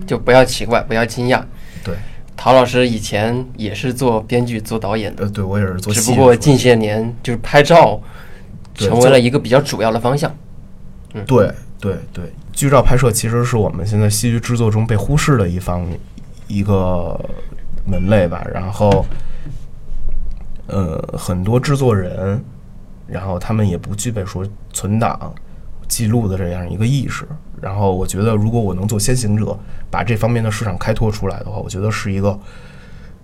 [0.07, 1.43] 就不要奇怪，不要惊讶。
[1.85, 1.95] 对，
[2.37, 8.01] 陶老师以前也是做编剧、做导演的，呃，对我也是做只不过近些年就是拍照
[8.75, 10.31] 成为了一个比较主要的方向。
[11.15, 15.87] 嗯对对对，剧照拍摄其实是我们现在戏剧制作中被忽视的一方
[16.47, 17.19] 一个
[17.87, 18.47] 门类吧。
[18.53, 19.07] 然后，
[20.67, 22.43] 呃，很多制作人，
[23.07, 25.35] 然后他们也不具备说存档、
[25.89, 27.27] 记录的这样一个意识。
[27.61, 29.59] 然后，我觉得如果我能做先行者，
[29.91, 32.39] 把这方面的市场开拓出来的话，我觉得是一个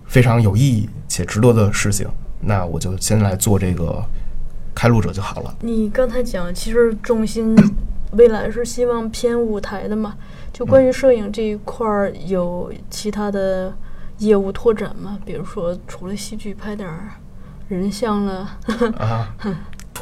[0.06, 2.08] 非常有意义且值得的事情。
[2.40, 4.04] 那我就先来做这个
[4.74, 5.54] 开路者就好了。
[5.60, 7.56] 你刚才讲，其实重心
[8.12, 10.14] 未来是希望偏舞台的嘛？
[10.52, 13.72] 就关于摄影这一块儿，有其他的
[14.18, 15.18] 业务拓展吗？
[15.24, 17.10] 比如说，除了戏剧，拍点儿
[17.68, 18.58] 人像了。
[18.98, 19.34] 啊，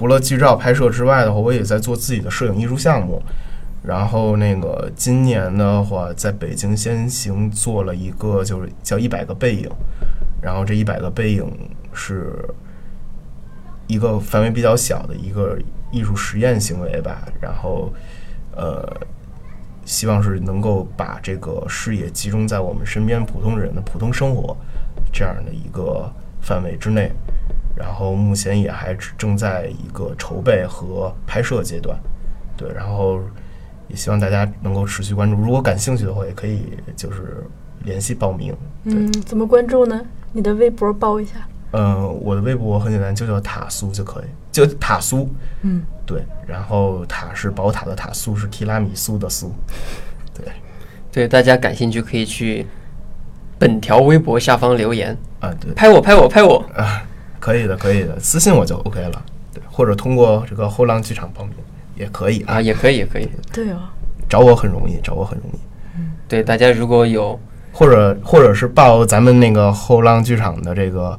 [0.03, 3.23] 除了剧照拍摄之外的话，我也在做自己的摄影艺术项目。
[3.85, 9.71] 然后那个今年的话，在北京先行做了一个，就是叫一百个背影。
[10.43, 11.47] 然后这一百个背影
[11.93, 12.35] 是
[13.87, 15.57] 一个范围比较小的一个
[15.93, 17.23] 艺术实验行为吧。
[17.41, 17.93] 然后，
[18.57, 18.85] 呃，
[19.85, 24.57] 希望是能够把这个视野集中在我们身边普通人的普通生活
[25.13, 27.13] 这样的一个范围之内。
[27.83, 31.99] 然后目前也还正在一个筹备和拍摄阶段。
[32.57, 33.21] 对，然后
[33.89, 35.37] 也希望大家能够持续关注。
[35.37, 37.45] 如果感兴趣的话，也可以就是
[37.83, 38.55] 联系报名。
[38.85, 40.01] 嗯，怎么关注呢？
[40.33, 41.33] 你的微博报一下。
[41.73, 45.29] 嗯，我的微博很简单，就叫塔苏就可以，就塔苏。
[45.63, 49.53] 嗯，对，然后塔是宝塔的塔，苏是提拉米苏的苏。
[50.33, 50.47] 对，
[51.11, 52.65] 对大家感兴趣可以去
[53.59, 56.59] 本条微博下方留言，啊，对拍我拍我拍我。
[56.77, 57.03] 啊，
[57.43, 59.23] 可以的，可以的，私信我就 OK 了。
[59.53, 61.53] 对，或者通过这个后浪剧场报名
[61.97, 63.29] 也可以啊，啊，也可以，也可以。
[63.53, 63.81] 对哦，
[64.29, 65.57] 找我很容易，找我很容易。
[66.29, 67.39] 对大家如果有
[67.73, 71.19] 或者或者是报咱们那个后浪剧场的这个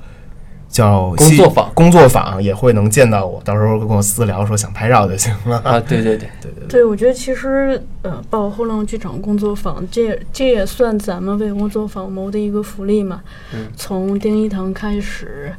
[0.70, 5.62] 叫工作坊工作坊也会能见到我，到时候跟我私聊说想拍照就行了。
[5.64, 13.22] 啊，对对对，对对对，对，我觉得其实呃，报后浪剧场工作坊，这也这也算咱们为工作坊谋的一个福利嘛。
[13.54, 15.54] 嗯从丁一腾开始，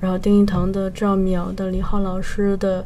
[0.00, 2.84] 然后丁一腾的、赵淼的、李浩老师的，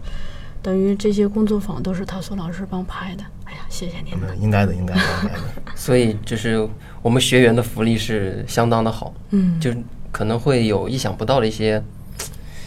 [0.61, 3.25] 等于这些工作坊都是他苏老师帮拍的。
[3.45, 4.29] 哎呀，谢谢您了。
[4.31, 5.41] 嗯应该的，应该的，应该的。
[5.77, 6.69] 所以就是
[7.03, 9.71] 我们学员的福利是相当的好，嗯，就
[10.11, 11.83] 可能会有意想不到的一些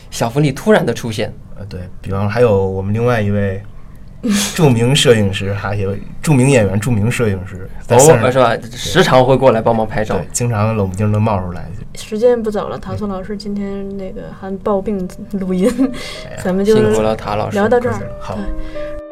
[0.10, 1.34] 小福利突然的出现。
[1.58, 3.62] 呃，对比方还有我们另外一位
[4.56, 8.56] 著名摄影师，还有著名演员、著名摄影师， 在偶尔是吧？
[8.72, 10.28] 时常会过来帮忙拍照对，。
[10.32, 11.68] 经常冷不丁的冒出来。
[11.98, 15.70] 时间不早了，唐宋老师今天那个还抱病录音，
[16.44, 17.58] 咱们就辛苦了，塔老师。
[17.58, 18.36] 聊到这儿好。
[18.36, 19.07] 对